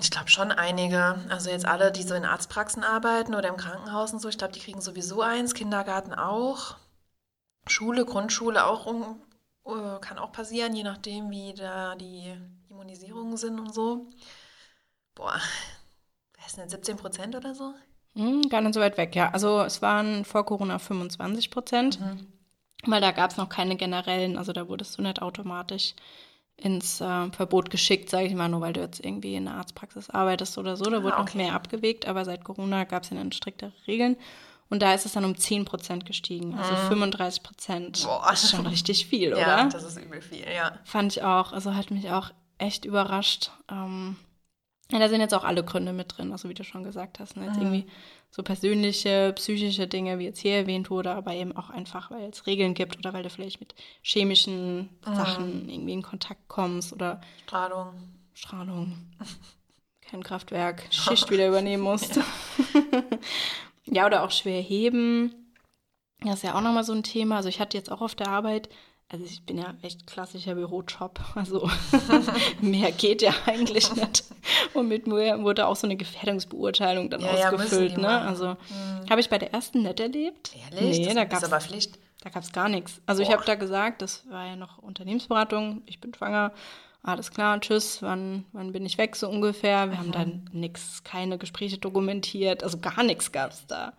Ich 0.00 0.10
glaube 0.10 0.28
schon 0.28 0.50
einige. 0.50 1.20
Also 1.28 1.50
jetzt 1.50 1.66
alle, 1.66 1.92
die 1.92 2.02
so 2.02 2.14
in 2.14 2.24
Arztpraxen 2.24 2.82
arbeiten 2.82 3.34
oder 3.34 3.48
im 3.48 3.56
Krankenhaus 3.56 4.12
und 4.12 4.20
so, 4.20 4.28
ich 4.28 4.38
glaube, 4.38 4.52
die 4.52 4.60
kriegen 4.60 4.80
sowieso 4.80 5.22
eins, 5.22 5.54
Kindergarten 5.54 6.14
auch. 6.14 6.76
Schule, 7.68 8.04
Grundschule 8.04 8.66
auch 8.66 8.86
uh, 8.86 9.98
kann 10.00 10.18
auch 10.18 10.32
passieren, 10.32 10.74
je 10.74 10.82
nachdem, 10.82 11.30
wie 11.30 11.54
da 11.54 11.94
die 11.94 12.36
Immunisierungen 12.68 13.36
sind 13.36 13.60
und 13.60 13.72
so. 13.72 14.10
Boah, 15.14 15.40
was 16.44 16.54
denn, 16.54 16.68
17 16.68 16.96
Prozent 16.96 17.36
oder 17.36 17.54
so? 17.54 17.74
Hm, 18.14 18.42
gar 18.48 18.60
nicht 18.60 18.74
so 18.74 18.80
weit 18.80 18.98
weg, 18.98 19.14
ja. 19.14 19.30
Also 19.30 19.60
es 19.62 19.82
waren 19.82 20.24
vor 20.24 20.44
Corona 20.44 20.78
25 20.78 21.50
Prozent, 21.50 22.00
mhm. 22.00 22.26
weil 22.86 23.00
da 23.00 23.12
gab 23.12 23.30
es 23.30 23.36
noch 23.36 23.48
keine 23.48 23.76
generellen, 23.76 24.36
also 24.36 24.52
da 24.52 24.68
wurdest 24.68 24.98
du 24.98 25.02
nicht 25.02 25.22
automatisch 25.22 25.94
ins 26.56 27.00
äh, 27.00 27.30
Verbot 27.30 27.70
geschickt, 27.70 28.10
sage 28.10 28.26
ich 28.26 28.34
mal, 28.34 28.48
nur 28.48 28.60
weil 28.60 28.72
du 28.72 28.80
jetzt 28.80 29.04
irgendwie 29.04 29.34
in 29.34 29.46
der 29.46 29.54
Arztpraxis 29.54 30.10
arbeitest 30.10 30.58
oder 30.58 30.76
so. 30.76 30.84
Da 30.84 30.98
ah, 30.98 31.02
wurde 31.02 31.16
okay. 31.16 31.22
noch 31.22 31.34
mehr 31.34 31.54
abgewegt, 31.54 32.06
aber 32.06 32.24
seit 32.24 32.44
Corona 32.44 32.84
gab 32.84 33.02
es 33.02 33.10
ja 33.10 33.16
dann 33.16 33.32
striktere 33.32 33.72
Regeln. 33.86 34.16
Und 34.68 34.80
da 34.80 34.94
ist 34.94 35.04
es 35.04 35.12
dann 35.12 35.24
um 35.24 35.36
10 35.36 35.66
Prozent 35.66 36.06
gestiegen, 36.06 36.54
also 36.54 36.72
mhm. 36.72 36.88
35 36.88 37.42
Prozent. 37.42 38.06
Das 38.06 38.44
ist 38.44 38.50
schon 38.50 38.66
richtig 38.66 39.06
viel, 39.06 39.28
oder? 39.34 39.40
Ja, 39.40 39.64
das 39.66 39.84
ist 39.84 39.98
übel 39.98 40.22
viel, 40.22 40.46
ja. 40.54 40.78
Fand 40.84 41.12
ich 41.12 41.22
auch. 41.22 41.52
Also 41.52 41.74
hat 41.74 41.90
mich 41.90 42.10
auch 42.10 42.30
echt 42.58 42.84
überrascht. 42.84 43.50
Ähm, 43.70 44.16
ja, 44.92 44.98
da 44.98 45.08
sind 45.08 45.20
jetzt 45.20 45.32
auch 45.32 45.44
alle 45.44 45.64
Gründe 45.64 45.94
mit 45.94 46.16
drin, 46.16 46.32
also 46.32 46.50
wie 46.50 46.54
du 46.54 46.64
schon 46.64 46.84
gesagt 46.84 47.18
hast. 47.18 47.36
Ne? 47.36 47.46
Jetzt 47.46 47.56
mhm. 47.56 47.62
irgendwie 47.62 47.86
so 48.30 48.42
persönliche, 48.42 49.32
psychische 49.34 49.88
Dinge, 49.88 50.18
wie 50.18 50.24
jetzt 50.24 50.38
hier 50.38 50.54
erwähnt 50.54 50.90
wurde, 50.90 51.12
aber 51.12 51.32
eben 51.32 51.56
auch 51.56 51.70
einfach, 51.70 52.10
weil 52.10 52.28
es 52.28 52.46
Regeln 52.46 52.74
gibt 52.74 52.98
oder 52.98 53.14
weil 53.14 53.22
du 53.22 53.30
vielleicht 53.30 53.58
mit 53.60 53.74
chemischen 54.02 54.90
mhm. 55.06 55.14
Sachen 55.14 55.68
irgendwie 55.70 55.94
in 55.94 56.02
Kontakt 56.02 56.46
kommst 56.48 56.92
oder 56.92 57.22
Strahlung. 57.46 57.94
Strahlung. 58.34 58.92
Kernkraftwerk, 60.02 60.82
Schicht 60.90 61.30
wieder 61.30 61.48
übernehmen 61.48 61.82
musst. 61.82 62.16
Ja. 62.16 62.24
ja, 63.86 64.06
oder 64.06 64.24
auch 64.24 64.30
schwer 64.30 64.60
heben. 64.60 65.34
Das 66.20 66.34
ist 66.34 66.42
ja 66.42 66.54
auch 66.54 66.60
nochmal 66.60 66.84
so 66.84 66.92
ein 66.92 67.02
Thema. 67.02 67.36
Also 67.36 67.48
ich 67.48 67.60
hatte 67.60 67.78
jetzt 67.78 67.90
auch 67.90 68.02
auf 68.02 68.14
der 68.14 68.28
Arbeit 68.28 68.68
also 69.12 69.26
ich 69.26 69.42
bin 69.42 69.58
ja 69.58 69.74
echt 69.82 70.06
klassischer 70.06 70.54
Bürojob, 70.54 71.20
also 71.34 71.70
mehr 72.62 72.90
geht 72.92 73.20
ja 73.20 73.34
eigentlich 73.44 73.94
nicht. 73.94 74.24
Und 74.72 74.88
mit 74.88 75.06
mir 75.06 75.42
wurde 75.42 75.66
auch 75.66 75.76
so 75.76 75.86
eine 75.86 75.96
Gefährdungsbeurteilung 75.96 77.10
dann 77.10 77.20
ja, 77.20 77.50
ausgefüllt. 77.50 77.92
Ja, 77.92 77.98
ne? 77.98 78.20
Also 78.22 78.48
mhm. 78.48 79.10
habe 79.10 79.20
ich 79.20 79.28
bei 79.28 79.36
der 79.36 79.52
ersten 79.52 79.82
nicht 79.82 80.00
erlebt. 80.00 80.52
Ehrlich? 80.72 80.98
Nee, 81.00 81.04
das 81.04 81.14
da 81.14 81.24
gab's, 81.24 81.44
aber 81.44 81.60
Pflicht. 81.60 81.98
Da 82.22 82.30
gab 82.30 82.42
es 82.42 82.52
gar 82.52 82.70
nichts. 82.70 83.02
Also 83.04 83.22
Boah. 83.22 83.28
ich 83.28 83.34
habe 83.34 83.44
da 83.44 83.54
gesagt, 83.54 84.00
das 84.00 84.22
war 84.30 84.46
ja 84.46 84.56
noch 84.56 84.78
Unternehmensberatung, 84.78 85.82
ich 85.86 86.00
bin 86.00 86.14
schwanger, 86.14 86.52
alles 87.02 87.32
klar, 87.32 87.60
tschüss, 87.60 88.00
wann, 88.00 88.44
wann 88.52 88.72
bin 88.72 88.86
ich 88.86 88.96
weg 88.96 89.16
so 89.16 89.28
ungefähr. 89.28 89.90
Wir 89.90 89.94
mhm. 89.94 89.98
haben 89.98 90.12
dann 90.12 90.50
nichts, 90.52 91.04
keine 91.04 91.36
Gespräche 91.36 91.76
dokumentiert, 91.76 92.62
also 92.64 92.78
gar 92.78 93.02
nichts 93.02 93.30
gab 93.30 93.50
es 93.50 93.66
da. 93.66 93.92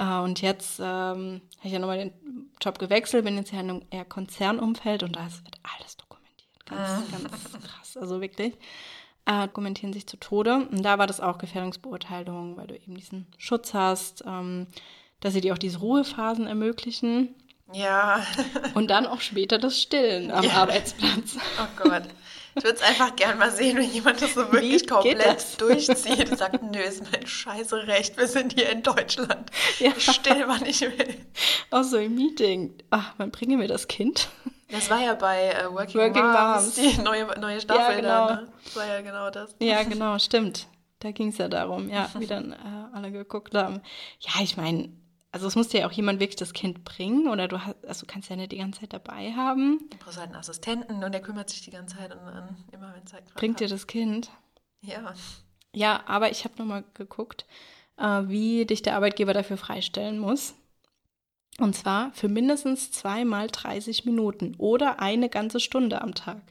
Äh, 0.00 0.18
und 0.20 0.40
jetzt 0.40 0.80
ähm, 0.80 1.42
habe 1.58 1.66
ich 1.66 1.72
ja 1.72 1.78
nochmal 1.78 1.98
den 1.98 2.50
Job 2.60 2.78
gewechselt, 2.78 3.24
bin 3.24 3.36
jetzt 3.36 3.52
ja 3.52 3.60
in 3.60 3.70
einem 3.70 3.82
eher 3.90 4.06
Konzernumfeld 4.06 5.02
und 5.02 5.14
da 5.14 5.24
wird 5.24 5.60
alles 5.62 5.96
dokumentiert. 5.98 6.66
Ganz, 6.66 6.80
ah. 6.80 7.02
ganz 7.12 7.66
krass, 7.66 7.96
also 7.98 8.20
wirklich. 8.20 8.54
Äh, 9.26 9.46
dokumentieren 9.46 9.92
sich 9.92 10.06
zu 10.06 10.16
Tode. 10.16 10.66
Und 10.70 10.82
da 10.82 10.98
war 10.98 11.06
das 11.06 11.20
auch 11.20 11.36
Gefährdungsbeurteilung, 11.36 12.56
weil 12.56 12.68
du 12.68 12.74
eben 12.76 12.94
diesen 12.94 13.26
Schutz 13.36 13.74
hast, 13.74 14.24
ähm, 14.26 14.66
dass 15.20 15.34
sie 15.34 15.42
dir 15.42 15.52
auch 15.52 15.58
diese 15.58 15.78
Ruhephasen 15.80 16.46
ermöglichen. 16.46 17.34
Ja. 17.72 18.24
und 18.74 18.90
dann 18.90 19.06
auch 19.06 19.20
später 19.20 19.58
das 19.58 19.80
Stillen 19.80 20.30
am 20.30 20.44
ja. 20.44 20.52
Arbeitsplatz. 20.52 21.36
Oh 21.60 21.82
Gott. 21.82 22.04
Ich 22.54 22.64
würde 22.64 22.76
es 22.76 22.82
einfach 22.82 23.14
gern 23.16 23.38
mal 23.38 23.50
sehen, 23.50 23.76
wenn 23.76 23.90
jemand 23.90 24.20
das 24.20 24.34
so 24.34 24.52
wirklich 24.52 24.86
komplett 24.88 25.60
durchzieht 25.60 26.30
und 26.30 26.38
sagt, 26.38 26.62
nö, 26.62 26.78
ist 26.78 27.02
mein 27.12 27.26
scheiße 27.26 27.86
Recht, 27.86 28.16
wir 28.16 28.26
sind 28.26 28.54
hier 28.54 28.70
in 28.70 28.82
Deutschland. 28.82 29.50
Ja. 29.78 29.92
Ich 29.96 30.10
still, 30.10 30.44
wann 30.46 30.66
ich 30.66 30.80
will. 30.80 31.16
Auch 31.70 31.84
so 31.84 31.98
im 31.98 32.14
Meeting. 32.14 32.74
Ach, 32.90 33.14
wann 33.18 33.30
bringe 33.30 33.56
mir 33.56 33.68
das 33.68 33.88
Kind? 33.88 34.28
Das 34.70 34.90
war 34.90 35.00
ja 35.00 35.14
bei 35.14 35.52
uh, 35.66 35.72
Working, 35.74 36.00
Working 36.00 36.24
Moms, 36.24 36.76
Moms, 36.76 36.96
die 36.96 37.00
neue, 37.02 37.26
neue 37.40 37.60
Staffel. 37.60 37.96
Ja, 37.96 38.00
genau. 38.00 38.28
Da, 38.28 38.34
ne? 38.36 38.48
Das 38.64 38.76
war 38.76 38.86
ja 38.86 39.00
genau 39.00 39.30
das. 39.30 39.54
Ja, 39.60 39.82
genau, 39.82 40.18
stimmt. 40.18 40.66
Da 41.00 41.12
ging 41.12 41.28
es 41.28 41.38
ja 41.38 41.48
darum, 41.48 41.88
ja, 41.88 42.10
wie 42.18 42.26
dann 42.26 42.52
äh, 42.52 42.56
alle 42.92 43.10
geguckt 43.10 43.54
haben. 43.54 43.80
Ja, 44.20 44.42
ich 44.42 44.56
meine, 44.56 44.90
also 45.32 45.46
es 45.46 45.54
muss 45.54 45.68
dir 45.68 45.80
ja 45.80 45.86
auch 45.86 45.92
jemand 45.92 46.20
wirklich 46.20 46.36
das 46.36 46.52
Kind 46.52 46.84
bringen 46.84 47.28
oder 47.28 47.46
du 47.46 47.64
hast, 47.64 47.84
also 47.86 48.06
du 48.06 48.12
kannst 48.12 48.28
ja 48.30 48.36
nicht 48.36 48.52
die 48.52 48.58
ganze 48.58 48.80
Zeit 48.80 48.92
dabei 48.92 49.32
haben. 49.32 49.78
Du 49.90 49.96
brauchst 49.98 50.18
halt 50.18 50.28
einen 50.28 50.36
Assistenten 50.36 51.04
und 51.04 51.12
der 51.12 51.22
kümmert 51.22 51.48
sich 51.50 51.62
die 51.62 51.70
ganze 51.70 51.96
Zeit 51.96 52.12
und 52.12 52.24
dann 52.26 52.56
immer, 52.72 52.94
wenn 52.94 53.06
Zeit 53.06 53.26
gerade 53.26 53.38
Bringt 53.38 53.56
hat. 53.56 53.60
dir 53.60 53.68
das 53.68 53.86
Kind? 53.86 54.30
Ja. 54.80 55.14
Ja, 55.72 56.02
aber 56.06 56.30
ich 56.30 56.44
habe 56.44 56.54
nochmal 56.58 56.84
geguckt, 56.94 57.46
äh, 57.96 58.22
wie 58.26 58.66
dich 58.66 58.82
der 58.82 58.96
Arbeitgeber 58.96 59.32
dafür 59.32 59.56
freistellen 59.56 60.18
muss. 60.18 60.54
Und 61.58 61.76
zwar 61.76 62.12
für 62.12 62.28
mindestens 62.28 62.90
zweimal 62.90 63.48
30 63.48 64.04
Minuten 64.06 64.54
oder 64.56 65.00
eine 65.00 65.28
ganze 65.28 65.60
Stunde 65.60 66.00
am 66.02 66.14
Tag. 66.14 66.42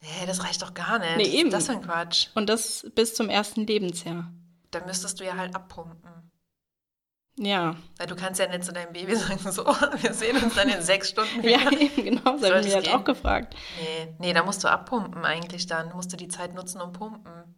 Hä, 0.00 0.26
das 0.26 0.44
reicht 0.44 0.62
doch 0.62 0.74
gar 0.74 0.98
nicht. 0.98 1.16
Nee, 1.16 1.38
eben. 1.38 1.48
ist 1.48 1.54
das 1.54 1.66
für 1.66 1.72
ein 1.72 1.82
Quatsch? 1.82 2.28
Und 2.34 2.48
das 2.48 2.86
bis 2.94 3.14
zum 3.14 3.30
ersten 3.30 3.66
Lebensjahr. 3.66 4.32
Dann 4.70 4.84
müsstest 4.86 5.18
du 5.18 5.24
ja 5.24 5.36
halt 5.36 5.54
abpumpen. 5.54 6.27
Ja. 7.38 7.76
Weil 7.98 8.06
du 8.08 8.16
kannst 8.16 8.40
ja 8.40 8.48
nicht 8.48 8.64
zu 8.64 8.72
deinem 8.72 8.92
Baby 8.92 9.14
sagen, 9.16 9.38
so, 9.50 9.64
wir 9.64 10.12
sehen 10.12 10.36
uns 10.42 10.54
dann 10.54 10.68
in 10.68 10.82
sechs 10.82 11.10
Stunden 11.10 11.42
Ja, 11.48 11.60
wieder. 11.70 11.80
eben, 11.80 12.04
genau. 12.04 12.36
Das 12.38 12.50
habe 12.50 12.58
ich 12.60 12.66
mich 12.66 12.74
halt 12.74 12.92
auch 12.94 13.04
gefragt. 13.04 13.54
Nee, 13.80 14.14
nee, 14.18 14.32
da 14.32 14.44
musst 14.44 14.64
du 14.64 14.68
abpumpen 14.68 15.24
eigentlich 15.24 15.66
dann. 15.66 15.92
Musst 15.94 16.12
du 16.12 16.16
die 16.16 16.28
Zeit 16.28 16.54
nutzen 16.54 16.80
und 16.80 16.92
pumpen. 16.92 17.54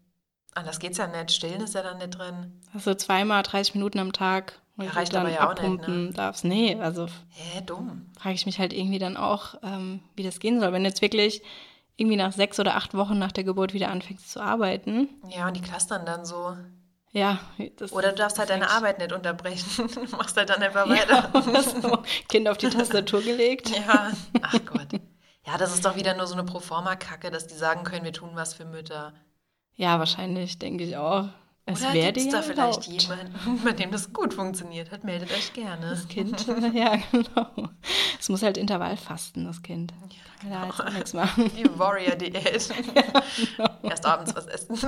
Anders 0.55 0.79
geht's 0.81 0.99
ja 0.99 1.07
nicht. 1.07 1.31
Stillen 1.33 1.61
ist 1.62 1.75
ja 1.75 1.83
dann 1.83 1.99
nicht 1.99 2.11
drin. 2.11 2.61
Also 2.75 2.95
zweimal 2.95 3.43
30 3.43 3.75
Minuten 3.77 3.99
am 4.01 4.12
Tag, 4.12 4.61
wo 4.77 4.83
Ja, 4.83 4.90
du 4.90 4.97
reicht 4.97 5.14
dann 5.14 5.23
aber 5.27 5.33
ja 5.35 5.49
auch 5.49 5.55
nicht, 5.61 5.88
ne? 5.88 6.11
darfst. 6.12 6.45
Nee, 6.45 6.77
also 6.81 7.07
Hä, 7.31 7.62
dumm. 7.64 8.11
frage 8.19 8.35
ich 8.35 8.47
mich 8.47 8.59
halt 8.59 8.73
irgendwie 8.73 8.99
dann 8.99 9.16
auch, 9.16 9.55
ähm, 9.62 10.01
wie 10.16 10.25
das 10.25 10.40
gehen 10.40 10.61
soll. 10.61 10.73
Wenn 10.73 10.85
jetzt 10.85 11.03
wirklich 11.03 11.43
irgendwie 11.97 12.16
nach 12.16 12.33
sechs 12.33 12.59
oder 12.59 12.77
acht 12.77 12.95
Wochen 12.95 13.19
nach 13.19 13.31
der 13.33 13.45
Geburt 13.45 13.75
wieder 13.75 13.90
anfängst 13.90 14.31
zu 14.31 14.40
arbeiten, 14.40 15.09
Ja, 15.29 15.47
und 15.47 15.57
die 15.57 15.61
clustern 15.62 16.05
dann 16.05 16.25
so. 16.25 16.57
Ja, 17.12 17.40
Oder 17.90 18.11
du 18.11 18.16
darfst 18.16 18.38
halt 18.38 18.51
deine 18.51 18.70
Arbeit 18.70 18.99
nicht 18.99 19.12
unterbrechen. 19.12 19.88
Du 19.94 20.16
machst 20.16 20.37
halt 20.37 20.51
dann 20.51 20.62
einfach 20.62 20.88
weiter. 20.88 21.31
Ja. 21.83 22.03
Kind 22.29 22.49
auf 22.49 22.59
die 22.59 22.70
Tastatur 22.70 23.20
gelegt. 23.23 23.70
Ja, 23.70 24.12
ach 24.42 24.59
Gott. 24.66 25.01
Ja, 25.46 25.59
das 25.59 25.75
ist 25.75 25.85
doch 25.85 25.96
wieder 25.96 26.14
nur 26.14 26.27
so 26.27 26.35
eine 26.35 26.44
Proforma-Kacke, 26.44 27.31
dass 27.31 27.46
die 27.46 27.55
sagen 27.55 27.83
können, 27.83 28.05
wir 28.05 28.12
tun 28.12 28.31
was 28.35 28.55
für 28.55 28.64
Mütter. 28.64 29.12
Ja, 29.75 29.99
wahrscheinlich, 29.99 30.59
denke 30.59 30.85
ich 30.85 30.96
auch. 30.96 31.29
Es 31.66 31.83
Oder 31.83 31.94
wäre 31.94 32.12
gibt 32.12 32.18
es 32.18 32.25
dir 32.25 32.33
da 32.33 32.42
vielleicht 32.42 32.87
jemanden, 32.87 33.61
bei 33.64 33.73
dem 33.73 33.90
das 33.90 34.12
gut 34.12 34.35
funktioniert 34.35 34.90
hat? 34.90 35.05
Meldet 35.05 35.31
euch 35.33 35.53
gerne. 35.53 35.90
Das 35.90 36.09
Kind, 36.09 36.46
ja, 36.75 36.96
genau. 37.11 37.70
Es 38.18 38.29
muss 38.29 38.42
halt 38.42 38.57
Intervall 38.57 38.96
fasten, 38.96 39.44
das 39.44 39.62
Kind. 39.62 39.92
Kann 40.40 40.51
da 40.51 40.66
jetzt 40.66 40.81
auch 40.81 40.90
nichts 40.92 41.12
machen. 41.12 41.51
Die 41.57 41.79
Warrior-Diät. 41.79 42.70
Erst 43.83 44.07
abends 44.07 44.35
was 44.35 44.46
essen. 44.46 44.79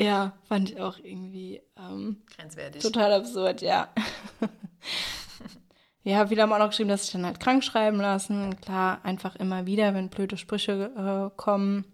Ja, 0.00 0.32
fand 0.48 0.70
ich 0.70 0.80
auch 0.80 0.98
irgendwie 0.98 1.62
ähm, 1.76 2.22
Grenzwertig. 2.36 2.82
total 2.82 3.12
absurd, 3.12 3.62
ja. 3.62 3.88
Ja, 6.06 6.26
viele 6.26 6.42
haben 6.42 6.52
auch 6.52 6.58
noch 6.58 6.68
geschrieben, 6.68 6.90
dass 6.90 7.04
sich 7.04 7.12
dann 7.12 7.24
halt 7.24 7.40
krank 7.40 7.64
schreiben 7.64 7.96
lassen. 7.96 8.60
Klar, 8.60 8.98
einfach 9.04 9.36
immer 9.36 9.64
wieder, 9.64 9.94
wenn 9.94 10.10
blöde 10.10 10.36
Sprüche 10.36 10.90
äh, 11.32 11.34
kommen. 11.38 11.86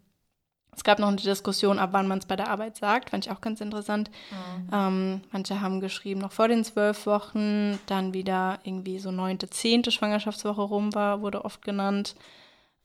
Es 0.75 0.83
gab 0.83 0.99
noch 0.99 1.07
eine 1.09 1.17
Diskussion, 1.17 1.79
ab 1.79 1.91
wann 1.93 2.09
man 2.09 2.19
es 2.19 2.27
bei 2.27 2.35
der 2.37 2.49
Arbeit 2.49 2.77
sagt, 2.77 3.11
fand 3.11 3.27
ich 3.27 3.33
auch 3.33 3.41
ganz 3.41 3.61
interessant. 3.61 4.11
Ähm, 4.73 5.21
manche 5.31 5.61
haben 5.61 5.81
geschrieben, 5.81 6.21
noch 6.21 6.33
vor 6.33 6.49
den 6.49 6.65
zwölf 6.65 7.07
Wochen, 7.07 7.79
dann 7.87 8.13
wieder 8.13 8.59
irgendwie 8.65 8.99
so 8.99 9.11
neunte, 9.13 9.49
zehnte 9.49 9.91
Schwangerschaftswoche 9.93 10.63
rum 10.63 10.93
war, 10.95 11.23
wurde 11.23 11.45
oft 11.45 11.63
genannt. 11.63 12.17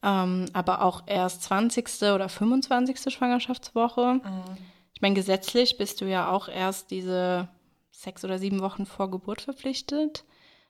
Ähm, 0.04 0.46
aber 0.54 0.84
auch 0.84 1.04
erst 1.08 1.44
20. 1.44 2.04
oder 2.14 2.30
25. 2.30 3.14
Schwangerschaftswoche. 3.14 4.22
Ich 4.24 4.75
meine, 5.06 5.16
gesetzlich 5.16 5.78
bist 5.78 6.02
du 6.02 6.06
ja 6.06 6.32
auch 6.32 6.48
erst 6.48 6.90
diese 6.90 7.48
sechs 7.92 8.26
oder 8.26 8.40
sieben 8.40 8.62
Wochen 8.62 8.86
vor 8.86 9.10
Geburt 9.12 9.42
verpflichtet, 9.42 10.26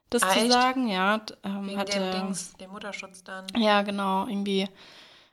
das 0.10 0.24
Ah, 0.24 0.34
zu 0.34 0.40
echt? 0.40 0.52
sagen. 0.52 0.88
Ja, 0.88 1.22
ähm, 1.44 1.68
Wegen 1.68 1.80
hatte, 1.80 2.00
dem 2.00 2.12
Dings, 2.12 2.54
dem 2.54 2.72
Mutterschutz 2.72 3.24
dann. 3.24 3.46
ja, 3.58 3.82
genau. 3.82 4.28
Irgendwie 4.28 4.68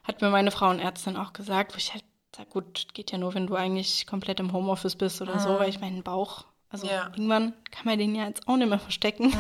hat 0.04 0.20
mir 0.20 0.30
meine 0.30 0.50
Frauenärztin 0.50 1.16
auch 1.16 1.32
gesagt, 1.32 1.74
wo 1.74 1.78
ich 1.78 1.92
halt 1.92 2.04
sag, 2.34 2.48
gut, 2.50 2.86
geht 2.94 3.10
ja 3.12 3.18
nur, 3.18 3.34
wenn 3.34 3.46
du 3.46 3.56
eigentlich 3.56 4.06
komplett 4.06 4.40
im 4.40 4.52
Homeoffice 4.52 4.96
bist 4.96 5.20
oder 5.20 5.38
so, 5.38 5.58
weil 5.58 5.68
ich 5.68 5.80
meinen 5.80 6.02
Bauch, 6.02 6.44
also 6.70 6.86
Ja. 6.86 7.06
irgendwann 7.08 7.52
kann 7.70 7.84
man 7.86 7.98
den 7.98 8.14
ja 8.14 8.26
jetzt 8.26 8.46
auch 8.48 8.56
nicht 8.56 8.68
mehr 8.68 8.78
verstecken. 8.78 9.30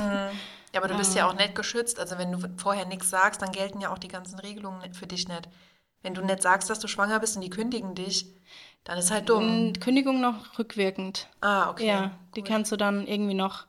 Ja, 0.74 0.80
aber 0.80 0.88
du 0.88 0.96
bist 0.96 1.14
ja 1.14 1.28
auch 1.28 1.34
nicht 1.34 1.54
geschützt. 1.54 1.98
Also 2.00 2.18
wenn 2.18 2.32
du 2.32 2.38
vorher 2.56 2.86
nichts 2.86 3.10
sagst, 3.10 3.42
dann 3.42 3.52
gelten 3.52 3.80
ja 3.80 3.92
auch 3.92 3.98
die 3.98 4.08
ganzen 4.08 4.38
Regelungen 4.38 4.92
für 4.94 5.06
dich 5.06 5.28
nicht. 5.28 5.48
Wenn 6.02 6.14
du 6.14 6.22
nicht 6.22 6.42
sagst, 6.42 6.68
dass 6.68 6.80
du 6.80 6.88
schwanger 6.88 7.20
bist 7.20 7.36
und 7.36 7.42
die 7.42 7.50
kündigen 7.50 7.94
dich, 7.94 8.26
dann 8.84 8.98
ist 8.98 9.10
halt 9.10 9.28
dumm. 9.28 9.72
Kündigung 9.80 10.20
noch 10.20 10.58
rückwirkend. 10.58 11.28
Ah, 11.40 11.70
okay. 11.70 11.86
Ja, 11.86 12.10
die 12.36 12.42
kannst 12.42 12.72
du 12.72 12.76
dann 12.76 13.06
irgendwie 13.06 13.34
noch, 13.34 13.66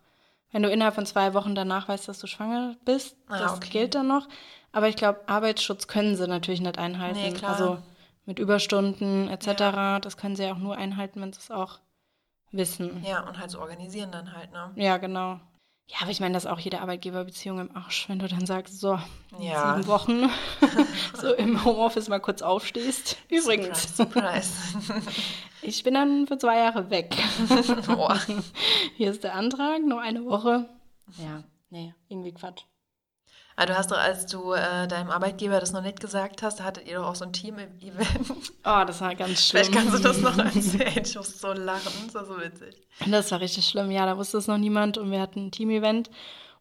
wenn 0.51 0.63
du 0.63 0.69
innerhalb 0.69 0.95
von 0.95 1.05
zwei 1.05 1.33
Wochen 1.33 1.55
danach 1.55 1.87
weißt, 1.87 2.07
dass 2.07 2.19
du 2.19 2.27
schwanger 2.27 2.75
bist, 2.85 3.15
Ah, 3.27 3.37
das 3.39 3.57
okay. 3.57 3.69
gilt 3.69 3.95
dann 3.95 4.07
noch. 4.07 4.27
Aber 4.71 4.87
ich 4.87 4.95
glaube, 4.95 5.21
Arbeitsschutz 5.27 5.87
können 5.87 6.15
sie 6.15 6.27
natürlich 6.27 6.61
nicht 6.61 6.77
einhalten. 6.77 7.19
Nee, 7.21 7.31
klar. 7.31 7.51
Also 7.51 7.77
mit 8.25 8.39
Überstunden 8.39 9.27
etc., 9.29 9.99
das 9.99 10.17
können 10.17 10.35
sie 10.35 10.43
ja 10.43 10.53
auch 10.53 10.57
nur 10.57 10.75
einhalten, 10.75 11.21
wenn 11.21 11.33
sie 11.33 11.39
es 11.39 11.51
auch 11.51 11.79
wissen. 12.51 13.03
Ja, 13.05 13.27
und 13.27 13.37
halt 13.39 13.51
so 13.51 13.59
organisieren 13.59 14.11
dann 14.11 14.33
halt, 14.35 14.51
ne? 14.51 14.71
Ja, 14.75 14.97
genau. 14.97 15.39
Ja, 15.87 15.97
aber 16.01 16.11
ich 16.11 16.19
meine, 16.21 16.33
das 16.33 16.45
ist 16.45 16.49
auch 16.49 16.59
jede 16.59 16.81
Arbeitgeberbeziehung 16.81 17.59
im 17.59 17.75
Arsch, 17.75 18.07
wenn 18.09 18.17
du 18.19 18.27
dann 18.27 18.45
sagst, 18.45 18.79
so, 18.79 18.97
Ja. 19.39 19.75
sieben 19.75 19.87
Wochen 19.87 20.29
so 21.21 21.33
im 21.35 21.63
Homeoffice 21.63 22.07
mal 22.09 22.19
kurz 22.19 22.41
aufstehst. 22.41 23.17
Übrigens, 23.29 23.95
Surprise, 23.95 24.49
ich 25.61 25.83
bin 25.83 25.93
dann 25.93 26.25
für 26.25 26.37
zwei 26.37 26.57
Jahre 26.57 26.89
weg. 26.89 27.15
surprise. 27.47 27.75
Boah. 27.95 28.19
Hier 28.97 29.11
ist 29.11 29.23
der 29.23 29.35
Antrag, 29.35 29.81
nur 29.85 30.01
eine 30.01 30.25
Woche. 30.25 30.67
Ja, 31.17 31.43
nee, 31.69 31.93
irgendwie 32.07 32.33
Quatsch. 32.33 32.63
Ah, 33.55 33.65
du 33.67 33.77
hast 33.77 33.91
doch, 33.91 33.97
als 33.97 34.25
du 34.25 34.53
äh, 34.53 34.87
deinem 34.87 35.11
Arbeitgeber 35.11 35.59
das 35.59 35.73
noch 35.73 35.81
nicht 35.81 35.99
gesagt 35.99 36.41
hast, 36.41 36.59
da 36.59 36.63
hattet 36.63 36.87
ihr 36.87 36.95
doch 36.95 37.07
auch 37.07 37.15
so 37.15 37.25
ein 37.25 37.33
Team-Event. 37.33 38.51
Oh, 38.65 38.83
das 38.85 39.01
war 39.01 39.13
ganz 39.13 39.47
schlimm. 39.47 39.65
Vielleicht 39.65 39.73
kannst 39.73 39.93
du 39.93 39.99
das 39.99 40.21
noch 40.21 40.37
erzählen. 40.37 41.03
Ich 41.03 41.15
muss 41.15 41.39
so 41.39 41.53
lachen. 41.53 41.91
Das 42.05 42.15
war 42.15 42.25
so 42.25 42.37
witzig. 42.39 42.75
Das 43.05 43.31
war 43.31 43.41
richtig 43.41 43.67
schlimm. 43.67 43.91
Ja, 43.91 44.05
da 44.05 44.17
wusste 44.17 44.37
es 44.37 44.47
noch 44.47 44.57
niemand 44.57 44.97
und 44.97 45.11
wir 45.11 45.21
hatten 45.21 45.47
ein 45.47 45.51
Team-Event. 45.51 46.09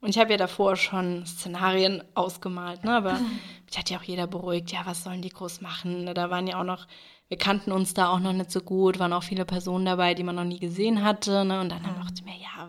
Und 0.02 0.08
ich 0.08 0.18
habe 0.18 0.32
ja 0.32 0.36
davor 0.36 0.74
schon 0.76 1.24
Szenarien 1.26 2.02
ausgemalt, 2.14 2.84
ne? 2.84 2.96
aber 2.96 3.12
mich 3.66 3.78
hat 3.78 3.88
ja 3.88 3.98
auch 3.98 4.02
jeder 4.02 4.26
beruhigt, 4.26 4.72
ja, 4.72 4.80
was 4.84 5.04
sollen 5.04 5.22
die 5.22 5.28
groß 5.28 5.60
machen? 5.60 6.12
Da 6.12 6.28
waren 6.28 6.48
ja 6.48 6.60
auch 6.60 6.64
noch, 6.64 6.88
wir 7.28 7.38
kannten 7.38 7.70
uns 7.70 7.94
da 7.94 8.08
auch 8.08 8.18
noch 8.18 8.32
nicht 8.32 8.50
so 8.50 8.60
gut, 8.60 8.98
waren 8.98 9.12
auch 9.12 9.22
viele 9.22 9.44
Personen 9.44 9.86
dabei, 9.86 10.14
die 10.14 10.24
man 10.24 10.34
noch 10.34 10.44
nie 10.44 10.58
gesehen 10.58 11.04
hatte. 11.04 11.44
Ne? 11.44 11.60
Und 11.60 11.68
dann 11.70 11.84
dachte 11.84 12.14
ich 12.16 12.24
mir, 12.24 12.36
ja, 12.36 12.68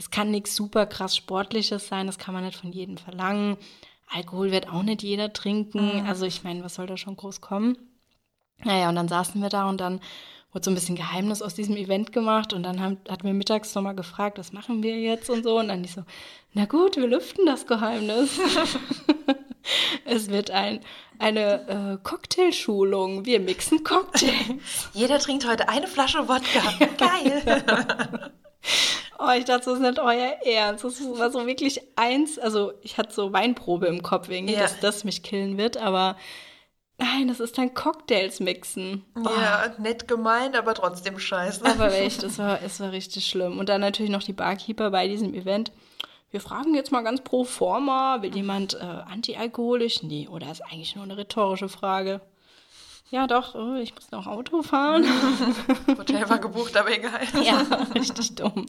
es 0.00 0.10
kann 0.10 0.30
nichts 0.30 0.56
super 0.56 0.86
krass 0.86 1.14
Sportliches 1.14 1.86
sein, 1.86 2.06
das 2.06 2.16
kann 2.16 2.32
man 2.32 2.42
nicht 2.42 2.56
von 2.56 2.72
jedem 2.72 2.96
verlangen. 2.96 3.58
Alkohol 4.08 4.50
wird 4.50 4.70
auch 4.70 4.82
nicht 4.82 5.02
jeder 5.02 5.34
trinken. 5.34 6.06
Also 6.06 6.24
ich 6.24 6.42
meine, 6.42 6.64
was 6.64 6.76
soll 6.76 6.86
da 6.86 6.96
schon 6.96 7.16
groß 7.16 7.42
kommen? 7.42 7.76
Naja, 8.64 8.88
und 8.88 8.94
dann 8.94 9.08
saßen 9.08 9.42
wir 9.42 9.50
da 9.50 9.68
und 9.68 9.78
dann 9.78 10.00
wurde 10.52 10.64
so 10.64 10.70
ein 10.70 10.74
bisschen 10.74 10.96
Geheimnis 10.96 11.42
aus 11.42 11.54
diesem 11.54 11.76
Event 11.76 12.14
gemacht 12.14 12.54
und 12.54 12.62
dann 12.62 12.80
haben, 12.80 12.96
hat 13.10 13.24
mir 13.24 13.34
mittags 13.34 13.74
nochmal 13.74 13.94
gefragt, 13.94 14.38
was 14.38 14.54
machen 14.54 14.82
wir 14.82 14.98
jetzt 14.98 15.28
und 15.28 15.44
so. 15.44 15.58
Und 15.58 15.68
dann 15.68 15.84
ich 15.84 15.92
so, 15.92 16.04
na 16.54 16.64
gut, 16.64 16.96
wir 16.96 17.06
lüften 17.06 17.44
das 17.44 17.66
Geheimnis. 17.66 18.40
es 20.06 20.30
wird 20.30 20.50
ein, 20.50 20.80
eine 21.18 21.68
äh, 21.68 22.02
Cocktailschulung. 22.02 23.26
Wir 23.26 23.38
mixen 23.38 23.84
Cocktails. 23.84 24.32
Jeder 24.94 25.18
trinkt 25.18 25.46
heute 25.46 25.68
eine 25.68 25.86
Flasche 25.86 26.26
Wodka. 26.26 26.86
Geil. 26.96 28.32
Oh, 29.22 29.30
ich 29.36 29.44
dachte, 29.44 29.66
das 29.66 29.74
ist 29.74 29.80
nicht 29.80 29.98
euer 29.98 30.34
Ernst. 30.46 30.82
Das 30.82 31.00
war 31.18 31.30
so 31.30 31.46
wirklich 31.46 31.80
eins. 31.96 32.38
Also, 32.38 32.72
ich 32.82 32.96
hatte 32.96 33.12
so 33.12 33.32
Weinprobe 33.32 33.86
im 33.86 34.02
Kopf 34.02 34.30
irgendwie, 34.30 34.54
Ja. 34.54 34.60
dass 34.60 34.80
das 34.80 35.04
mich 35.04 35.22
killen 35.22 35.58
wird, 35.58 35.76
aber 35.76 36.16
nein, 36.96 37.28
das 37.28 37.38
ist 37.40 37.58
dann 37.58 37.74
Cocktails 37.74 38.40
mixen. 38.40 39.04
Ja, 39.22 39.74
nett 39.78 40.08
gemeint, 40.08 40.56
aber 40.56 40.72
trotzdem 40.74 41.18
scheiße. 41.18 41.64
Aber 41.66 41.92
echt, 41.92 42.22
es 42.22 42.38
war, 42.38 42.62
es 42.62 42.80
war 42.80 42.92
richtig 42.92 43.26
schlimm. 43.26 43.58
Und 43.58 43.68
dann 43.68 43.80
natürlich 43.82 44.10
noch 44.10 44.22
die 44.22 44.32
Barkeeper 44.32 44.90
bei 44.90 45.06
diesem 45.06 45.34
Event. 45.34 45.70
Wir 46.30 46.40
fragen 46.40 46.74
jetzt 46.74 46.92
mal 46.92 47.02
ganz 47.02 47.22
pro 47.22 47.44
forma, 47.44 48.22
will 48.22 48.34
jemand 48.34 48.74
äh, 48.74 48.78
antialkoholisch? 48.78 50.02
Nee, 50.04 50.28
oder 50.30 50.50
ist 50.50 50.62
eigentlich 50.62 50.94
nur 50.94 51.04
eine 51.04 51.16
rhetorische 51.16 51.68
Frage? 51.68 52.20
Ja, 53.10 53.26
doch, 53.26 53.56
oh, 53.56 53.74
ich 53.74 53.92
muss 53.94 54.12
noch 54.12 54.28
Auto 54.28 54.62
fahren. 54.62 55.04
Hotel 55.98 56.30
war 56.30 56.38
gebucht, 56.38 56.76
aber 56.76 56.92
egal. 56.92 57.20
ja, 57.42 57.66
richtig 57.94 58.36
dumm. 58.36 58.66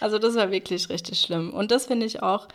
Also 0.00 0.18
das 0.18 0.34
war 0.34 0.50
wirklich 0.50 0.90
richtig 0.90 1.18
schlimm. 1.18 1.54
Und 1.54 1.70
das 1.70 1.86
finde 1.86 2.04
ich 2.04 2.22
auch 2.22 2.46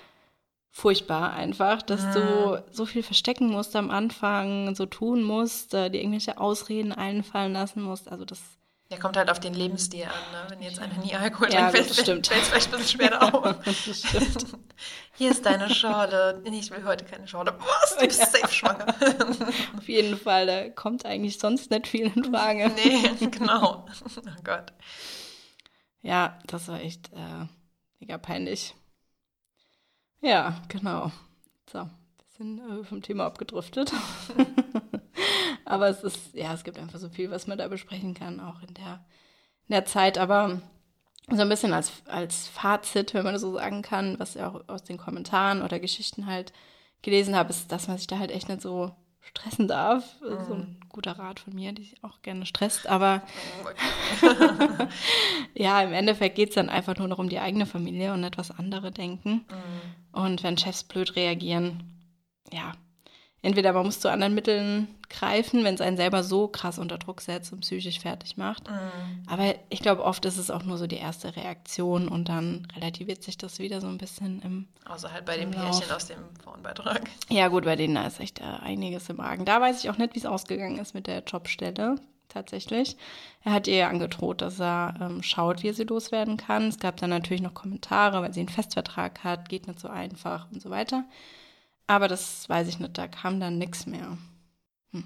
furchtbar 0.69 1.33
einfach, 1.33 1.81
dass 1.81 2.13
du 2.13 2.63
so 2.69 2.85
viel 2.85 3.01
verstecken 3.01 3.49
musst 3.49 3.75
am 3.75 3.89
Anfang, 3.89 4.75
so 4.75 4.85
tun 4.85 5.23
musst, 5.23 5.73
äh, 5.73 5.89
dir 5.89 5.99
irgendwelche 5.99 6.37
Ausreden 6.37 6.91
einfallen 6.91 7.53
lassen 7.53 7.81
musst. 7.81 8.11
Also 8.11 8.25
das 8.25 8.41
Der 8.95 9.01
kommt 9.01 9.17
halt 9.17 9.29
auf 9.29 9.41
den 9.41 9.53
Lebensstil 9.53 10.05
an, 10.05 10.09
ne? 10.31 10.45
Wenn 10.47 10.61
jetzt 10.61 10.79
einer 10.79 10.97
nie 11.03 11.13
Alkohol 11.13 11.51
Ja, 11.51 11.69
trinkt, 11.69 11.89
das 11.89 11.97
fällt 11.97 12.25
stimmt. 12.25 12.31
es 12.31 12.47
vielleicht 12.47 12.73
ein 12.73 12.79
bisschen 12.79 13.01
schwerer 13.01 13.33
auf. 13.33 13.57
Hier 15.17 15.31
ist 15.31 15.45
deine 15.45 15.69
Schorle. 15.69 16.41
Nee, 16.45 16.59
ich 16.59 16.71
will 16.71 16.85
heute 16.85 17.03
keine 17.03 17.27
Schorle. 17.27 17.53
Was? 17.59 17.97
Du 17.97 18.05
bist 18.05 18.19
safe 18.21 18.53
schwanger. 18.53 18.87
Auf 19.77 19.89
jeden 19.89 20.17
Fall, 20.17 20.45
da 20.47 20.69
kommt 20.69 21.05
eigentlich 21.05 21.39
sonst 21.39 21.71
nicht 21.71 21.87
viel 21.87 22.05
in 22.15 22.23
Frage. 22.23 22.71
nee, 22.73 23.27
genau. 23.27 23.85
Oh 24.15 24.21
Gott. 24.45 24.71
Ja, 26.01 26.39
das 26.47 26.69
war 26.69 26.79
echt 26.79 27.11
äh, 27.11 27.47
mega 27.99 28.17
peinlich. 28.17 28.75
Ja, 30.21 30.61
genau. 30.69 31.11
So, 31.69 31.89
bisschen 32.29 32.79
äh, 32.81 32.85
vom 32.85 33.01
Thema 33.01 33.25
abgedriftet. 33.25 33.91
Aber 35.65 35.89
es 35.89 36.03
ist, 36.03 36.33
ja, 36.33 36.53
es 36.53 36.63
gibt 36.63 36.77
einfach 36.77 36.99
so 36.99 37.09
viel, 37.09 37.31
was 37.31 37.47
man 37.47 37.57
da 37.57 37.67
besprechen 37.67 38.13
kann, 38.13 38.39
auch 38.39 38.61
in 38.61 38.73
der, 38.73 39.05
in 39.67 39.73
der 39.73 39.85
Zeit. 39.85 40.17
Aber 40.17 40.61
so 41.31 41.41
ein 41.41 41.49
bisschen 41.49 41.73
als, 41.73 41.91
als 42.07 42.47
Fazit, 42.47 43.13
wenn 43.13 43.23
man 43.23 43.33
das 43.33 43.41
so 43.41 43.53
sagen 43.53 43.81
kann, 43.81 44.19
was 44.19 44.35
ich 44.35 44.41
auch 44.41 44.61
aus 44.67 44.83
den 44.83 44.97
Kommentaren 44.97 45.61
oder 45.61 45.79
Geschichten 45.79 46.27
halt 46.27 46.53
gelesen 47.01 47.35
habe, 47.35 47.49
ist, 47.49 47.71
dass 47.71 47.87
man 47.87 47.97
sich 47.97 48.07
da 48.07 48.19
halt 48.19 48.31
echt 48.31 48.49
nicht 48.49 48.61
so 48.61 48.91
stressen 49.21 49.67
darf. 49.67 50.21
Mhm. 50.21 50.45
So 50.47 50.53
ein 50.53 50.79
guter 50.89 51.13
Rat 51.13 51.39
von 51.39 51.53
mir, 51.53 51.73
die 51.73 51.83
sich 51.83 52.03
auch 52.03 52.21
gerne 52.21 52.45
stresst. 52.45 52.87
Aber 52.87 53.23
ja, 55.55 55.81
im 55.81 55.93
Endeffekt 55.93 56.35
geht 56.35 56.49
es 56.49 56.55
dann 56.55 56.69
einfach 56.69 56.97
nur 56.97 57.07
noch 57.07 57.19
um 57.19 57.29
die 57.29 57.39
eigene 57.39 57.65
Familie 57.65 58.13
und 58.13 58.23
etwas 58.23 58.51
andere 58.51 58.91
denken. 58.91 59.45
Mhm. 59.49 60.19
Und 60.19 60.43
wenn 60.43 60.57
Chefs 60.57 60.83
blöd 60.83 61.15
reagieren, 61.15 61.83
ja, 62.53 62.73
entweder 63.45 63.73
man 63.73 63.85
muss 63.85 63.99
zu 63.99 64.09
anderen 64.09 64.33
Mitteln 64.33 64.87
greifen, 65.09 65.63
wenn 65.63 65.75
es 65.75 65.81
einen 65.81 65.97
selber 65.97 66.23
so 66.23 66.47
krass 66.47 66.79
unter 66.79 66.97
Druck 66.97 67.21
setzt 67.21 67.53
und 67.53 67.59
psychisch 67.59 67.99
fertig 67.99 68.37
macht. 68.37 68.69
Mhm. 68.69 69.23
Aber 69.27 69.55
ich 69.69 69.79
glaube, 69.81 70.03
oft 70.03 70.25
ist 70.25 70.37
es 70.37 70.49
auch 70.49 70.63
nur 70.63 70.77
so 70.77 70.87
die 70.87 70.97
erste 70.97 71.35
Reaktion 71.35 72.07
und 72.07 72.27
dann 72.27 72.67
relativiert 72.75 73.23
sich 73.23 73.37
das 73.37 73.59
wieder 73.59 73.81
so 73.81 73.87
ein 73.87 73.99
bisschen 73.99 74.41
im. 74.41 74.67
Außer 74.85 75.11
halt 75.11 75.25
bei 75.25 75.37
dem 75.37 75.51
Pärchen 75.51 75.91
aus 75.91 76.07
dem 76.07 76.17
Frauenbeitrag. 76.43 77.03
Ja, 77.29 77.47
gut, 77.47 77.65
bei 77.65 77.75
denen 77.75 77.95
da 77.95 78.07
ist 78.07 78.19
echt 78.19 78.41
äh, 78.41 78.43
einiges 78.43 79.09
im 79.09 79.19
Argen. 79.19 79.45
Da 79.45 79.61
weiß 79.61 79.83
ich 79.83 79.89
auch 79.89 79.97
nicht, 79.97 80.15
wie 80.15 80.19
es 80.19 80.25
ausgegangen 80.25 80.79
ist 80.79 80.95
mit 80.95 81.07
der 81.07 81.23
Jobstelle. 81.23 81.95
Tatsächlich. 82.29 82.97
Er 83.45 83.53
hat 83.53 83.67
ihr 83.67 83.87
angedroht, 83.87 84.41
dass 84.41 84.59
er 84.59 84.95
ähm, 84.99 85.23
schaut, 85.23 85.63
wie 85.63 85.69
er 85.69 85.73
sie 85.73 85.83
loswerden 85.83 86.35
kann. 86.35 86.67
Es 86.67 86.79
gab 86.79 86.97
dann 86.97 87.11
natürlich 87.11 87.41
noch 87.41 87.53
Kommentare, 87.53 88.21
weil 88.21 88.33
sie 88.33 88.41
einen 88.41 88.49
Festvertrag 88.49 89.23
hat, 89.23 89.47
geht 89.47 89.67
nicht 89.67 89.79
so 89.79 89.87
einfach 89.87 90.47
und 90.51 90.61
so 90.61 90.69
weiter. 90.69 91.05
Aber 91.87 92.07
das 92.07 92.49
weiß 92.49 92.67
ich 92.67 92.79
nicht, 92.79 92.97
da 92.97 93.07
kam 93.07 93.39
dann 93.39 93.57
nichts 93.57 93.85
mehr. 93.85 94.17
Hm. 94.91 95.03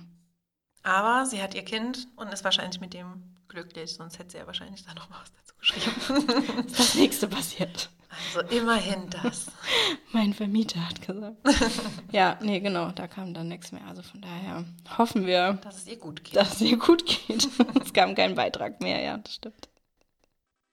Aber 0.83 1.25
sie 1.25 1.41
hat 1.41 1.55
ihr 1.55 1.63
Kind 1.63 2.07
und 2.15 2.31
ist 2.31 2.43
wahrscheinlich 2.43 2.79
mit 2.79 2.93
dem 2.93 3.35
glücklich, 3.49 3.95
sonst 3.95 4.19
hätte 4.19 4.31
sie 4.31 4.37
ja 4.37 4.47
wahrscheinlich 4.47 4.85
da 4.85 4.93
noch 4.93 5.09
mal 5.09 5.19
was 5.21 5.33
dazu 5.33 5.55
geschrieben. 5.57 6.65
ist 6.67 6.79
das 6.79 6.95
nächste 6.95 7.27
passiert. 7.27 7.89
Also 8.09 8.55
immerhin 8.55 9.09
das. 9.09 9.51
mein 10.13 10.33
Vermieter 10.33 10.87
hat 10.87 11.05
gesagt. 11.05 11.37
ja, 12.11 12.37
nee, 12.41 12.59
genau, 12.59 12.91
da 12.91 13.07
kam 13.07 13.33
dann 13.33 13.49
nichts 13.49 13.71
mehr. 13.71 13.85
Also 13.87 14.01
von 14.01 14.21
daher 14.21 14.65
hoffen 14.97 15.25
wir, 15.25 15.53
dass 15.63 15.77
es 15.77 15.87
ihr 15.87 15.97
gut 15.97 16.23
geht. 16.23 16.35
Dass 16.35 16.53
es 16.55 16.61
ihr 16.61 16.77
gut 16.77 17.05
geht. 17.05 17.47
es 17.81 17.93
kam 17.93 18.15
kein 18.15 18.35
Beitrag 18.35 18.81
mehr, 18.81 19.01
ja, 19.01 19.17
das 19.17 19.35
stimmt. 19.35 19.69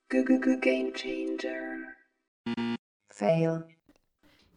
Game 0.09 0.93
Changer. 0.93 1.93
Fail. 3.09 3.76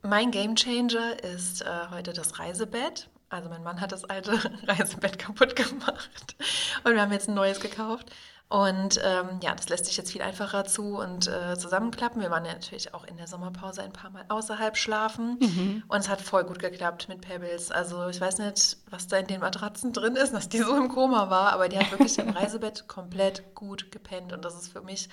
Mein 0.02 0.30
Gamechanger 0.30 1.22
ist 1.22 1.62
äh, 1.62 1.66
heute 1.90 2.12
das 2.12 2.38
Reisebett. 2.38 3.08
Also 3.28 3.48
mein 3.48 3.62
Mann 3.62 3.80
hat 3.80 3.92
das 3.92 4.04
alte 4.04 4.32
Reisebett 4.66 5.18
kaputt 5.18 5.54
gemacht 5.54 6.36
und 6.84 6.94
wir 6.94 7.00
haben 7.00 7.12
jetzt 7.12 7.28
ein 7.28 7.34
neues 7.34 7.60
gekauft. 7.60 8.10
Und 8.48 9.00
ähm, 9.04 9.38
ja, 9.44 9.54
das 9.54 9.68
lässt 9.68 9.86
sich 9.86 9.96
jetzt 9.96 10.10
viel 10.10 10.22
einfacher 10.22 10.64
zu 10.64 10.98
und 10.98 11.28
äh, 11.28 11.56
zusammenklappen. 11.56 12.20
Wir 12.20 12.32
waren 12.32 12.44
ja 12.44 12.52
natürlich 12.52 12.92
auch 12.94 13.04
in 13.04 13.16
der 13.16 13.28
Sommerpause 13.28 13.80
ein 13.80 13.92
paar 13.92 14.10
Mal 14.10 14.24
außerhalb 14.28 14.76
schlafen. 14.76 15.38
Mhm. 15.40 15.84
Und 15.86 16.00
es 16.00 16.08
hat 16.08 16.20
voll 16.20 16.42
gut 16.42 16.58
geklappt 16.58 17.08
mit 17.08 17.20
Pebbles. 17.20 17.70
Also 17.70 18.08
ich 18.08 18.20
weiß 18.20 18.38
nicht, 18.38 18.78
was 18.90 19.06
da 19.06 19.18
in 19.18 19.28
den 19.28 19.38
Matratzen 19.38 19.92
drin 19.92 20.16
ist, 20.16 20.34
dass 20.34 20.48
die 20.48 20.58
so 20.58 20.76
im 20.76 20.88
Koma 20.88 21.30
war, 21.30 21.52
aber 21.52 21.68
die 21.68 21.78
hat 21.78 21.92
wirklich 21.92 22.18
im 22.18 22.30
Reisebett 22.30 22.88
komplett 22.88 23.54
gut 23.54 23.92
gepennt. 23.92 24.32
Und 24.32 24.44
das 24.44 24.56
ist 24.56 24.72
für 24.72 24.82
mich 24.82 25.08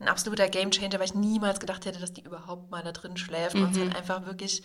ein 0.00 0.08
absoluter 0.08 0.48
Gamechanger, 0.48 0.98
weil 0.98 1.06
ich 1.06 1.14
niemals 1.14 1.60
gedacht 1.60 1.84
hätte, 1.84 1.98
dass 1.98 2.12
die 2.12 2.22
überhaupt 2.22 2.70
mal 2.70 2.82
da 2.82 2.92
drin 2.92 3.16
schläft. 3.16 3.56
Mhm. 3.56 3.64
Und 3.64 3.76
es 3.76 3.82
hat 3.82 3.96
einfach 3.96 4.26
wirklich 4.26 4.62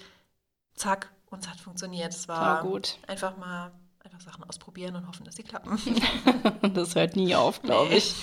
zack 0.76 1.12
und 1.30 1.44
es 1.44 1.50
hat 1.50 1.60
funktioniert. 1.60 2.14
Es 2.14 2.28
war, 2.28 2.58
war 2.58 2.64
gut. 2.64 2.98
einfach 3.08 3.38
mal 3.38 3.72
einfach 4.04 4.20
Sachen 4.20 4.44
ausprobieren 4.44 4.96
und 4.96 5.08
hoffen, 5.08 5.26
dass 5.26 5.36
sie 5.36 5.44
klappen. 5.44 5.80
das 6.74 6.96
hört 6.96 7.16
nie 7.16 7.36
auf, 7.36 7.62
glaube 7.62 7.90
nee. 7.90 7.98
ich. 7.98 8.16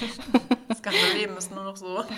Das 0.68 0.83
ganze 0.83 1.12
Leben 1.16 1.37
ist 1.37 1.51
nur 1.51 1.64
noch 1.64 1.77
so. 1.77 2.05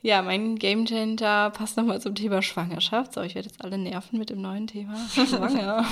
Ja, 0.00 0.22
mein 0.22 0.56
Gamechanger 0.56 1.50
passt 1.50 1.76
nochmal 1.76 2.00
zum 2.00 2.14
Thema 2.14 2.40
Schwangerschaft. 2.40 3.14
So, 3.14 3.22
ich 3.22 3.34
werde 3.34 3.48
jetzt 3.48 3.64
alle 3.64 3.78
nerven 3.78 4.18
mit 4.18 4.30
dem 4.30 4.40
neuen 4.40 4.68
Thema 4.68 4.96
Schwanger. 5.08 5.84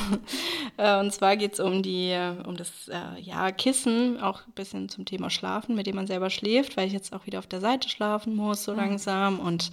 Äh, 0.77 1.01
und 1.01 1.13
zwar 1.13 1.37
geht 1.37 1.55
es 1.55 1.61
um 1.61 1.83
die, 1.83 2.17
um 2.47 2.57
das 2.57 2.89
äh, 2.89 3.21
ja, 3.21 3.51
Kissen, 3.51 4.21
auch 4.21 4.47
ein 4.47 4.53
bisschen 4.53 4.89
zum 4.89 5.07
Thema 5.07 5.29
Schlafen, 5.29 5.75
mit 5.75 5.89
dem 5.89 5.97
man 5.97 6.07
selber 6.07 6.31
schläft, 6.31 6.77
weil 6.77 6.87
ich 6.87 6.93
jetzt 6.93 7.13
auch 7.13 7.27
wieder 7.27 7.41
auf 7.41 7.49
der 7.49 7.61
Seite 7.61 7.89
schlafen 7.89 8.37
muss, 8.37 8.63
so 8.63 8.73
mhm. 8.73 8.79
langsam 8.79 9.41
und 9.41 9.73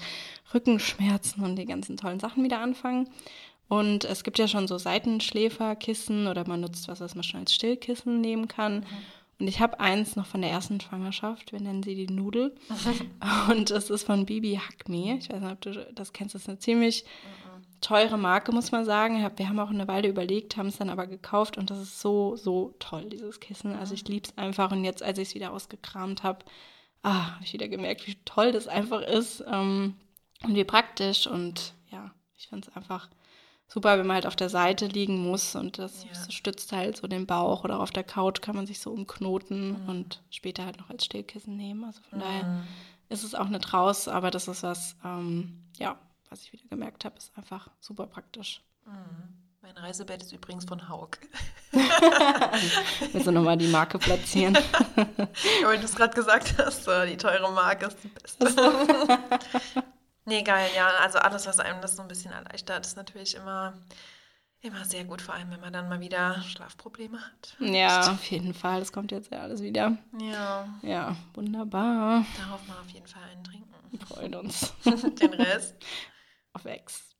Rückenschmerzen 0.53 1.43
und 1.43 1.55
die 1.55 1.65
ganzen 1.65 1.97
tollen 1.97 2.19
Sachen 2.19 2.43
wieder 2.43 2.59
anfangen. 2.59 3.09
Und 3.67 4.05
es 4.05 4.23
gibt 4.23 4.39
ja 4.39 4.47
schon 4.47 4.67
so 4.67 4.77
Seitenschläferkissen 4.77 6.27
oder 6.27 6.47
man 6.47 6.61
nutzt 6.61 6.87
was, 6.87 7.01
was 7.01 7.15
man 7.15 7.23
schon 7.23 7.41
als 7.41 7.53
Stillkissen 7.53 8.21
nehmen 8.21 8.47
kann. 8.47 8.79
Mhm. 8.79 8.85
Und 9.39 9.47
ich 9.47 9.59
habe 9.59 9.79
eins 9.79 10.15
noch 10.15 10.25
von 10.25 10.41
der 10.41 10.51
ersten 10.51 10.79
Schwangerschaft. 10.79 11.51
Wir 11.51 11.59
nennen 11.59 11.83
sie 11.83 11.95
die 11.95 12.13
Nudel. 12.13 12.55
Und 13.49 13.71
es 13.71 13.89
ist 13.89 14.03
von 14.03 14.25
Bibi 14.25 14.55
Hack 14.55 14.87
Me. 14.87 15.17
Ich 15.17 15.29
weiß 15.29 15.41
nicht, 15.41 15.51
ob 15.51 15.61
du 15.61 15.87
das 15.93 16.13
kennst. 16.13 16.35
Das 16.35 16.43
ist 16.43 16.49
eine 16.49 16.59
ziemlich 16.59 17.05
teure 17.81 18.17
Marke, 18.17 18.51
muss 18.51 18.71
man 18.71 18.85
sagen. 18.85 19.17
Wir 19.35 19.49
haben 19.49 19.59
auch 19.59 19.69
eine 19.69 19.87
Weile 19.87 20.07
überlegt, 20.07 20.57
haben 20.57 20.67
es 20.67 20.77
dann 20.77 20.89
aber 20.89 21.07
gekauft. 21.07 21.57
Und 21.57 21.69
das 21.69 21.79
ist 21.79 21.99
so, 21.99 22.35
so 22.35 22.73
toll, 22.79 23.05
dieses 23.09 23.39
Kissen. 23.39 23.75
Also 23.75 23.93
ich 23.93 24.07
liebe 24.07 24.27
es 24.27 24.37
einfach. 24.37 24.71
Und 24.71 24.83
jetzt, 24.85 25.03
als 25.03 25.17
ich 25.17 25.29
es 25.29 25.35
wieder 25.35 25.51
ausgekramt 25.51 26.23
habe, 26.23 26.45
ah, 27.01 27.35
habe 27.35 27.43
ich 27.43 27.53
wieder 27.53 27.67
gemerkt, 27.67 28.07
wie 28.07 28.15
toll 28.25 28.51
das 28.51 28.67
einfach 28.67 29.01
ist. 29.01 29.43
Ähm, 29.47 29.95
und 30.43 30.55
wie 30.55 30.63
praktisch. 30.63 31.27
Und 31.27 31.73
ja, 31.91 32.11
ich 32.37 32.47
finde 32.47 32.67
es 32.69 32.75
einfach 32.75 33.09
super, 33.73 33.97
wenn 33.97 34.05
man 34.05 34.15
halt 34.15 34.27
auf 34.27 34.35
der 34.35 34.49
Seite 34.49 34.85
liegen 34.85 35.17
muss 35.17 35.55
und 35.55 35.79
das 35.79 36.03
ja. 36.03 36.31
stützt 36.31 36.71
halt 36.71 36.95
so 36.95 37.07
den 37.07 37.25
Bauch 37.25 37.63
oder 37.63 37.79
auf 37.79 37.89
der 37.89 38.03
Couch 38.03 38.39
kann 38.39 38.55
man 38.55 38.67
sich 38.67 38.79
so 38.79 38.91
umknoten 38.91 39.81
mhm. 39.81 39.89
und 39.89 40.21
später 40.29 40.65
halt 40.65 40.77
noch 40.77 40.91
als 40.91 41.05
Stillkissen 41.05 41.57
nehmen. 41.57 41.83
Also 41.83 42.01
von 42.07 42.19
mhm. 42.19 42.23
daher 42.23 42.63
ist 43.09 43.23
es 43.23 43.33
auch 43.33 43.49
nicht 43.49 43.73
raus, 43.73 44.07
aber 44.07 44.29
das 44.29 44.47
ist 44.47 44.61
was, 44.61 44.95
ähm, 45.03 45.63
ja, 45.77 45.97
was 46.29 46.43
ich 46.43 46.53
wieder 46.53 46.67
gemerkt 46.69 47.03
habe, 47.03 47.17
ist 47.17 47.35
einfach 47.35 47.67
super 47.79 48.05
praktisch. 48.05 48.61
Mhm. 48.85 49.39
Mein 49.63 49.77
Reisebett 49.77 50.21
ist 50.21 50.33
übrigens 50.33 50.65
von 50.65 50.87
Haug. 50.87 51.17
Willst 53.11 53.25
du 53.25 53.31
nochmal 53.31 53.57
die 53.57 53.69
Marke 53.69 53.97
platzieren? 53.97 54.55
ja, 54.97 55.67
weil 55.67 55.79
du 55.79 55.85
es 55.85 55.95
gerade 55.95 56.13
gesagt 56.13 56.55
hast, 56.59 56.85
die 57.07 57.17
teure 57.17 57.51
Marke 57.51 57.87
ist 57.87 57.97
die 58.03 58.07
beste. 58.21 59.17
Nee, 60.25 60.43
geil, 60.43 60.69
ja. 60.75 60.87
Also 61.01 61.19
alles, 61.19 61.45
was 61.47 61.59
einem 61.59 61.81
das 61.81 61.95
so 61.95 62.01
ein 62.01 62.07
bisschen 62.07 62.31
erleichtert, 62.31 62.85
ist 62.85 62.95
natürlich 62.97 63.35
immer, 63.35 63.73
immer 64.61 64.85
sehr 64.85 65.03
gut, 65.03 65.21
vor 65.21 65.35
allem 65.35 65.51
wenn 65.51 65.59
man 65.59 65.73
dann 65.73 65.89
mal 65.89 65.99
wieder 65.99 66.41
Schlafprobleme 66.43 67.19
hat. 67.19 67.55
Ja, 67.59 68.11
auf 68.11 68.23
jeden 68.25 68.53
Fall. 68.53 68.79
Das 68.79 68.91
kommt 68.91 69.11
jetzt 69.11 69.31
ja 69.31 69.39
alles 69.39 69.61
wieder. 69.61 69.97
Ja. 70.19 70.67
Ja, 70.81 71.15
wunderbar. 71.33 72.25
Darauf 72.37 72.65
mal 72.67 72.79
auf 72.79 72.89
jeden 72.89 73.07
Fall 73.07 73.23
einen 73.31 73.43
trinken. 73.43 73.73
Wir 73.91 73.99
freuen 74.07 74.35
uns. 74.35 74.73
Den 74.83 75.33
Rest. 75.33 75.75
Auf 76.53 76.65
Ex. 76.65 77.12